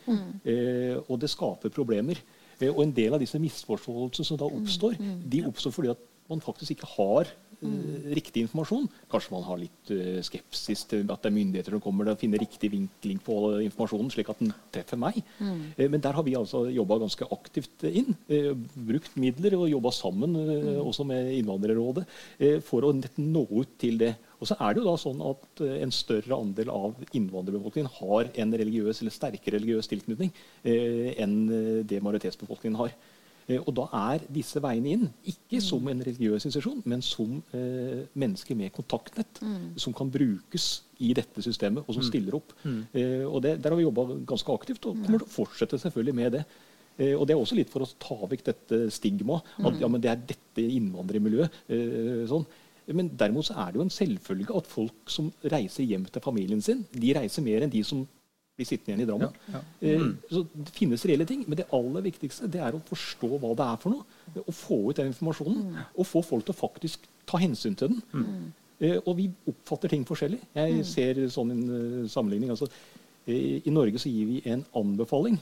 [0.48, 2.20] Eh, og det skaper problemer.
[2.58, 6.42] Eh, og en del av disse misforståelsene som da oppstår, de oppstår fordi at man
[6.44, 8.12] faktisk ikke har mm.
[8.16, 8.86] riktig informasjon.
[9.10, 12.20] Kanskje man har litt eh, skepsis til at det er myndigheter som kommer til å
[12.20, 15.20] finne riktig vinkling på informasjonen, slik at den treffer meg.
[15.40, 18.14] Eh, men der har vi altså jobba ganske aktivt inn.
[18.88, 20.72] brukt midler og jobba sammen mm.
[20.84, 22.04] også med Innvandrerrådet
[22.66, 24.14] for å nå ut til det.
[24.38, 28.54] Og så er det jo da sånn at en større andel av innvandrerbefolkningen har en
[28.60, 30.30] religiøs eller sterkere religiøs tilknytning
[30.62, 31.34] enn
[31.88, 32.94] det majoritetsbefolkningen har.
[33.48, 38.04] Eh, Og da er disse veiene inn ikke som en religiøs institusjon, men som eh,
[38.14, 39.40] mennesker med kontaktnett
[39.76, 42.52] som kan brukes i dette systemet, og som stiller opp.
[42.92, 46.14] Eh, og det, Der har vi jobba ganske aktivt, og kommer til å fortsette selvfølgelig
[46.14, 46.44] med det.
[46.98, 49.42] Eh, og Det er også litt for å ta vekk dette stigmaet.
[49.64, 51.50] At ja, men det er dette innvandrermiljøet.
[51.70, 52.44] Eh, sånn.
[52.88, 56.60] Men derimot så er det jo en selvfølge at folk som reiser hjem til familien
[56.62, 58.06] sin, de reiser mer enn de som
[58.58, 59.34] blir sittende igjen i Drammen.
[59.52, 63.38] Ja, Eh, så Det finnes reelle ting, men det aller viktigste det er å forstå
[63.38, 64.04] hva det er for noe.
[64.44, 65.76] Og få ut den informasjonen.
[65.96, 68.02] Og få folk til å faktisk ta hensyn til den.
[68.12, 68.52] Mm.
[69.06, 70.38] og vi oppfatter ting forskjellig.
[70.54, 71.64] Jeg ser sånn en
[72.04, 72.50] eh, sammenligning.
[72.50, 72.68] altså
[73.26, 75.38] eh, I Norge så gir vi en anbefaling,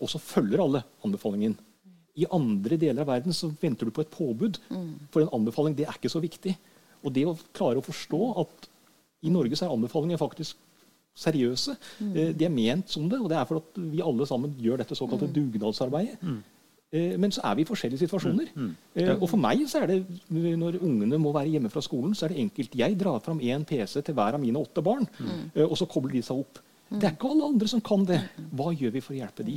[0.00, 1.56] og så følger alle anbefalingen.
[2.16, 4.58] I andre deler av verden så venter du på et påbud.
[5.10, 6.56] For en anbefaling det er ikke så viktig.
[7.02, 8.68] Og det å klare å forstå at
[9.22, 10.56] i Norge så er anbefalingen faktisk
[11.16, 11.76] seriøse.
[12.14, 14.78] Eh, De er ment som det, og det er for at vi alle sammen gjør
[14.82, 16.18] dette såkalte dugnadsarbeidet.
[16.22, 16.42] Mm.
[16.92, 18.50] Men så er vi i forskjellige situasjoner.
[19.00, 19.14] Ja.
[19.16, 19.94] Og for meg så er det,
[20.28, 22.74] når ungene må være hjemme fra skolen, så er det enkelt.
[22.76, 25.06] Jeg drar fram én PC til hver av mine åtte barn,
[25.54, 26.60] eh, og så kobler de seg opp.
[26.92, 28.18] Det er ikke alle andre som kan det.
[28.52, 29.54] Hva gjør vi for å hjelpe de?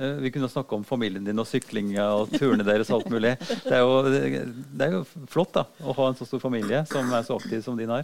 [0.00, 3.36] Eh, Vi kunne snakke om familien din og syklinga og turene deres og alt mulig.
[3.38, 4.02] Det er, jo,
[4.74, 7.62] det er jo flott da, å ha en så stor familie som er så aktiv
[7.62, 8.02] som din har.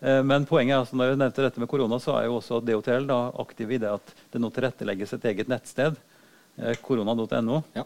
[0.00, 2.60] Eh, Men poenget er altså, når jeg nevnte dette med korona, så er jo også
[2.64, 5.96] DHTL da aktiv i det at det nå tilrettelegges et eget nettsted,
[6.58, 7.84] eh, korona.no, Ja.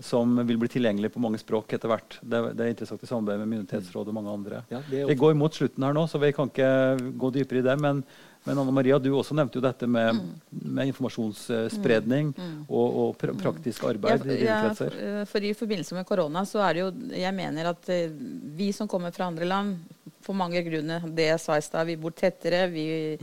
[0.00, 2.18] som vil bli tilgjengelig på mange språk etter hvert.
[2.22, 4.60] Det, det er interessant i samarbeid med Myndighetsrådet og mange andre.
[4.70, 7.66] Ja, det Vi går mot slutten her nå, så vi kan ikke gå dypere i
[7.66, 7.74] det.
[7.80, 8.04] Men,
[8.46, 10.20] men Anna Maria, du også nevnte jo dette med,
[10.62, 12.30] med informasjonsspredning
[12.68, 14.94] og, og pra praktisk arbeid i dine kretser.
[14.94, 18.10] for- for I forbindelse med korona så er det jo Jeg mener at eh,
[18.56, 19.76] vi som kommer fra andre land,
[20.22, 22.68] for mange grunner Det jeg sa i stad, vi bor tettere.
[22.70, 23.18] vi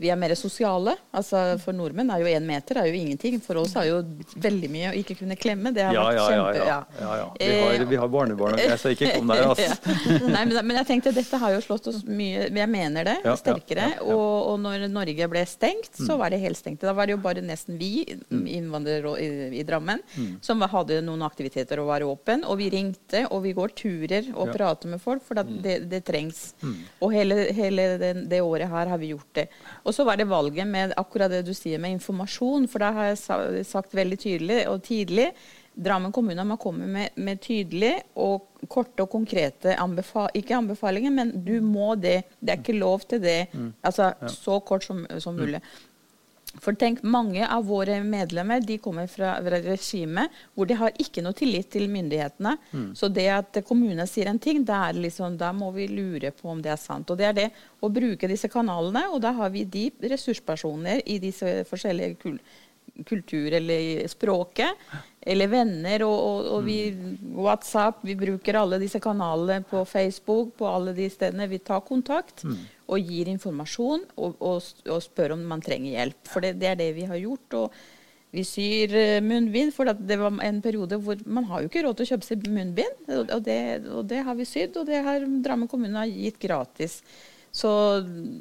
[0.00, 0.96] vi er mer sosiale.
[1.16, 3.38] altså For nordmenn er jo én meter er jo ingenting.
[3.44, 4.02] For oss er jo
[4.42, 5.72] veldig mye å ikke kunne klemme.
[5.74, 6.66] Det har Ja, vært kjempe...
[6.66, 7.26] ja, ja, ja.
[7.38, 9.44] Vi, har, vi har barnebarn og greier, så ikke kom der.
[9.46, 9.94] Altså.
[10.34, 13.16] Nei, men, men jeg tenkte dette har jo slått oss mye Jeg mener det.
[13.40, 13.88] Sterkere.
[14.04, 16.80] Og, og når Norge ble stengt, så var det helt stengt.
[16.84, 17.94] Da var det jo bare nesten vi
[18.26, 18.46] Mm.
[18.50, 19.26] innvandrere i,
[19.60, 20.00] i Drammen
[20.44, 22.42] som hadde noen aktiviteter og var åpen.
[22.48, 24.48] Og vi ringte, og vi går turer og.
[24.48, 24.52] Mm.
[24.56, 26.54] prater med folk, for at det, det trengs.
[27.02, 29.46] Og hele, hele den, det året her har vi gjort det.
[29.86, 33.12] Og så var det valget med akkurat det du sier med informasjon, for da har
[33.12, 35.30] jeg sagt veldig tydelig og tidlig
[35.76, 41.34] Drammen kommune må komme med, med tydelige og korte og konkrete anbefa ikke anbefalinger, men
[41.44, 42.22] du må det.
[42.40, 43.50] Det er ikke lov til det.
[43.84, 45.60] Altså så kort som, som mulig.
[46.62, 51.22] For tenk, Mange av våre medlemmer de kommer fra fra regimet hvor de har ikke
[51.24, 52.56] noe tillit til myndighetene.
[52.96, 56.50] Så det at kommunen sier en ting, da, er liksom, da må vi lure på
[56.52, 57.10] om det er sant.
[57.10, 57.48] Og det er det
[57.80, 62.40] å bruke disse kanalene, og da har vi de ressurspersoner i disse forskjellige kul
[63.04, 64.86] kultur eller språket,
[65.20, 66.78] eller venner, og, og, og vi
[67.34, 71.48] WhatsApp, vi bruker alle disse kanalene på Facebook, på alle de stedene.
[71.50, 72.44] Vi tar kontakt
[72.86, 76.20] og gir informasjon og, og, og spør om man trenger hjelp.
[76.30, 77.60] For det, det er det vi har gjort.
[77.60, 77.78] og
[78.36, 81.96] vi syr eh, munnbind, for det var en periode hvor man har jo ikke råd
[81.96, 83.08] til å kjøpe seg munnbind.
[83.14, 87.00] Og det, og det har vi sydd, og det har Drammen kommune har gitt gratis.
[87.56, 87.70] Så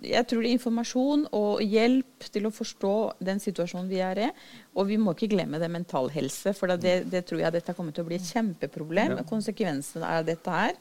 [0.04, 4.30] jeg tror det er informasjon og hjelp til å forstå den situasjonen vi er i.
[4.76, 7.96] Og vi må ikke glemme det mental helse, for det, det tror jeg dette kommer
[7.96, 9.22] til å bli et kjempeproblem.
[9.30, 10.76] Konsekvensene av dette her.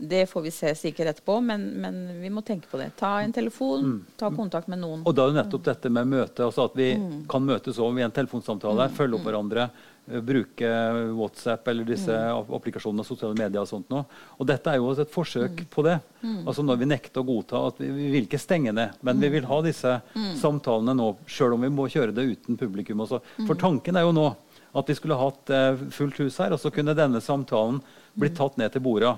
[0.00, 2.90] Det får vi se sikkert etterpå, men, men vi må tenke på det.
[2.96, 5.02] Ta en telefon, ta kontakt med noen.
[5.04, 6.94] Og da er jo nettopp dette med møte, altså at vi
[7.28, 9.66] kan møtes over i en telefonsamtale, følge opp hverandre,
[10.08, 10.70] eh, bruke
[11.18, 14.06] WhatsApp eller disse app- applikasjonene, sosiale medier og sånt noe.
[14.40, 15.98] Og dette er jo også et forsøk på det.
[16.46, 19.28] Altså når vi nekter å godta at vi, vi vil ikke stenge ned, men vi
[19.36, 19.98] vil ha disse
[20.40, 23.20] samtalene nå, sjøl om vi må kjøre det uten publikum også.
[23.46, 24.30] For tanken er jo nå
[24.70, 27.80] at vi skulle hatt eh, fullt hus her, og så kunne denne samtalen
[28.18, 29.14] bli tatt ned til borda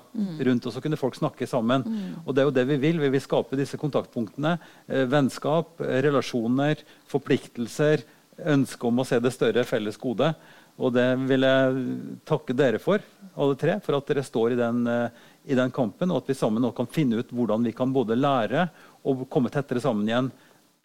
[0.46, 1.84] rundt, og så kunne folk snakke sammen.
[2.24, 3.00] Og det er jo det vi vil.
[3.02, 4.56] Vi vil skape disse kontaktpunktene.
[4.88, 8.04] Eh, vennskap, eh, relasjoner, forpliktelser,
[8.52, 10.34] ønske om å se det større felles gode.
[10.78, 11.82] Og det vil jeg
[12.28, 13.02] takke dere for,
[13.36, 15.08] alle tre, for at dere står i den, eh,
[15.52, 18.16] i den kampen, og at vi sammen nå kan finne ut hvordan vi kan både
[18.16, 18.70] lære
[19.04, 20.30] og komme tettere sammen igjen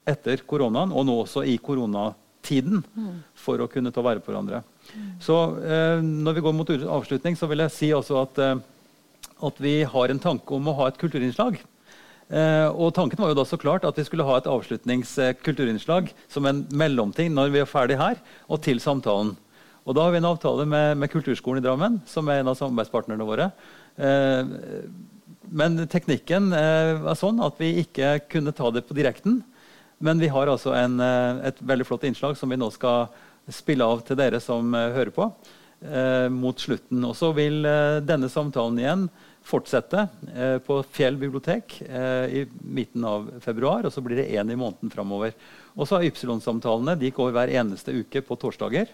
[0.08, 1.58] etter koronaen, og nå også i
[2.48, 2.84] koronatiden,
[3.36, 4.64] for å kunne ta vare på hverandre.
[5.22, 8.60] Så eh, når vi går mot avslutning, så vil jeg si også at, eh,
[9.44, 11.60] at vi har en tanke om å ha et kulturinnslag.
[12.30, 16.46] Eh, og tanken var jo da så klart at vi skulle ha et avslutningskulturinnslag som
[16.46, 18.18] en mellomting når vi er ferdig her,
[18.50, 19.36] og til samtalen.
[19.88, 22.58] Og da har vi en avtale med, med Kulturskolen i Drammen, som er en av
[22.60, 23.52] samarbeidspartnerne våre.
[23.96, 24.58] Eh,
[25.48, 29.40] men teknikken eh, var sånn at vi ikke kunne ta det på direkten.
[29.98, 33.08] Men vi har altså en, eh, et veldig flott innslag som vi nå skal
[33.50, 35.26] spille av til dere som eh, hører på,
[35.82, 37.02] eh, mot slutten.
[37.08, 39.08] Og så vil eh, denne samtalen igjen
[39.48, 40.04] fortsette
[40.36, 43.88] eh, på Fjell bibliotek i midten av februar.
[43.88, 45.34] Og så blir det én i måneden framover.
[45.78, 48.92] Og så er Ypsilon-samtalene de går hver eneste uke på torsdager.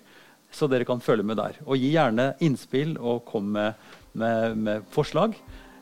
[0.54, 1.58] Så dere kan følge med der.
[1.66, 3.74] Og gi gjerne innspill og kom med,
[4.14, 5.34] med, med forslag.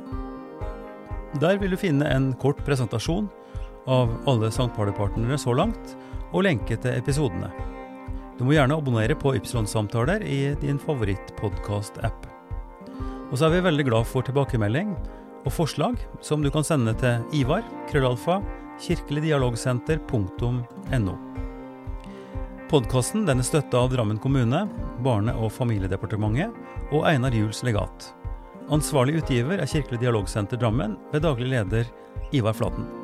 [1.40, 3.26] Der vil du finne en kort presentasjon
[3.86, 4.70] av alle St.
[4.76, 5.96] Party-partnere så langt,
[6.32, 7.71] og lenke til episodene.
[8.42, 12.26] Du må gjerne abonnere på Ypsilon-samtaler i din favorittpodkast-app.
[13.30, 14.98] Og så er vi veldig glad for tilbakemelding
[15.46, 15.94] og forslag
[16.26, 18.42] som du kan sende til Ivar, krøllalfa,
[18.82, 21.14] kirkeligdialogsenter.no.
[22.72, 24.66] Podkasten er støtta av Drammen kommune,
[25.06, 26.50] Barne- og familiedepartementet
[26.90, 28.10] og Einar Juels legat.
[28.74, 31.86] Ansvarlig utgiver er Kirkelig dialogsenter Drammen ved daglig leder
[32.34, 33.01] Ivar Flaten.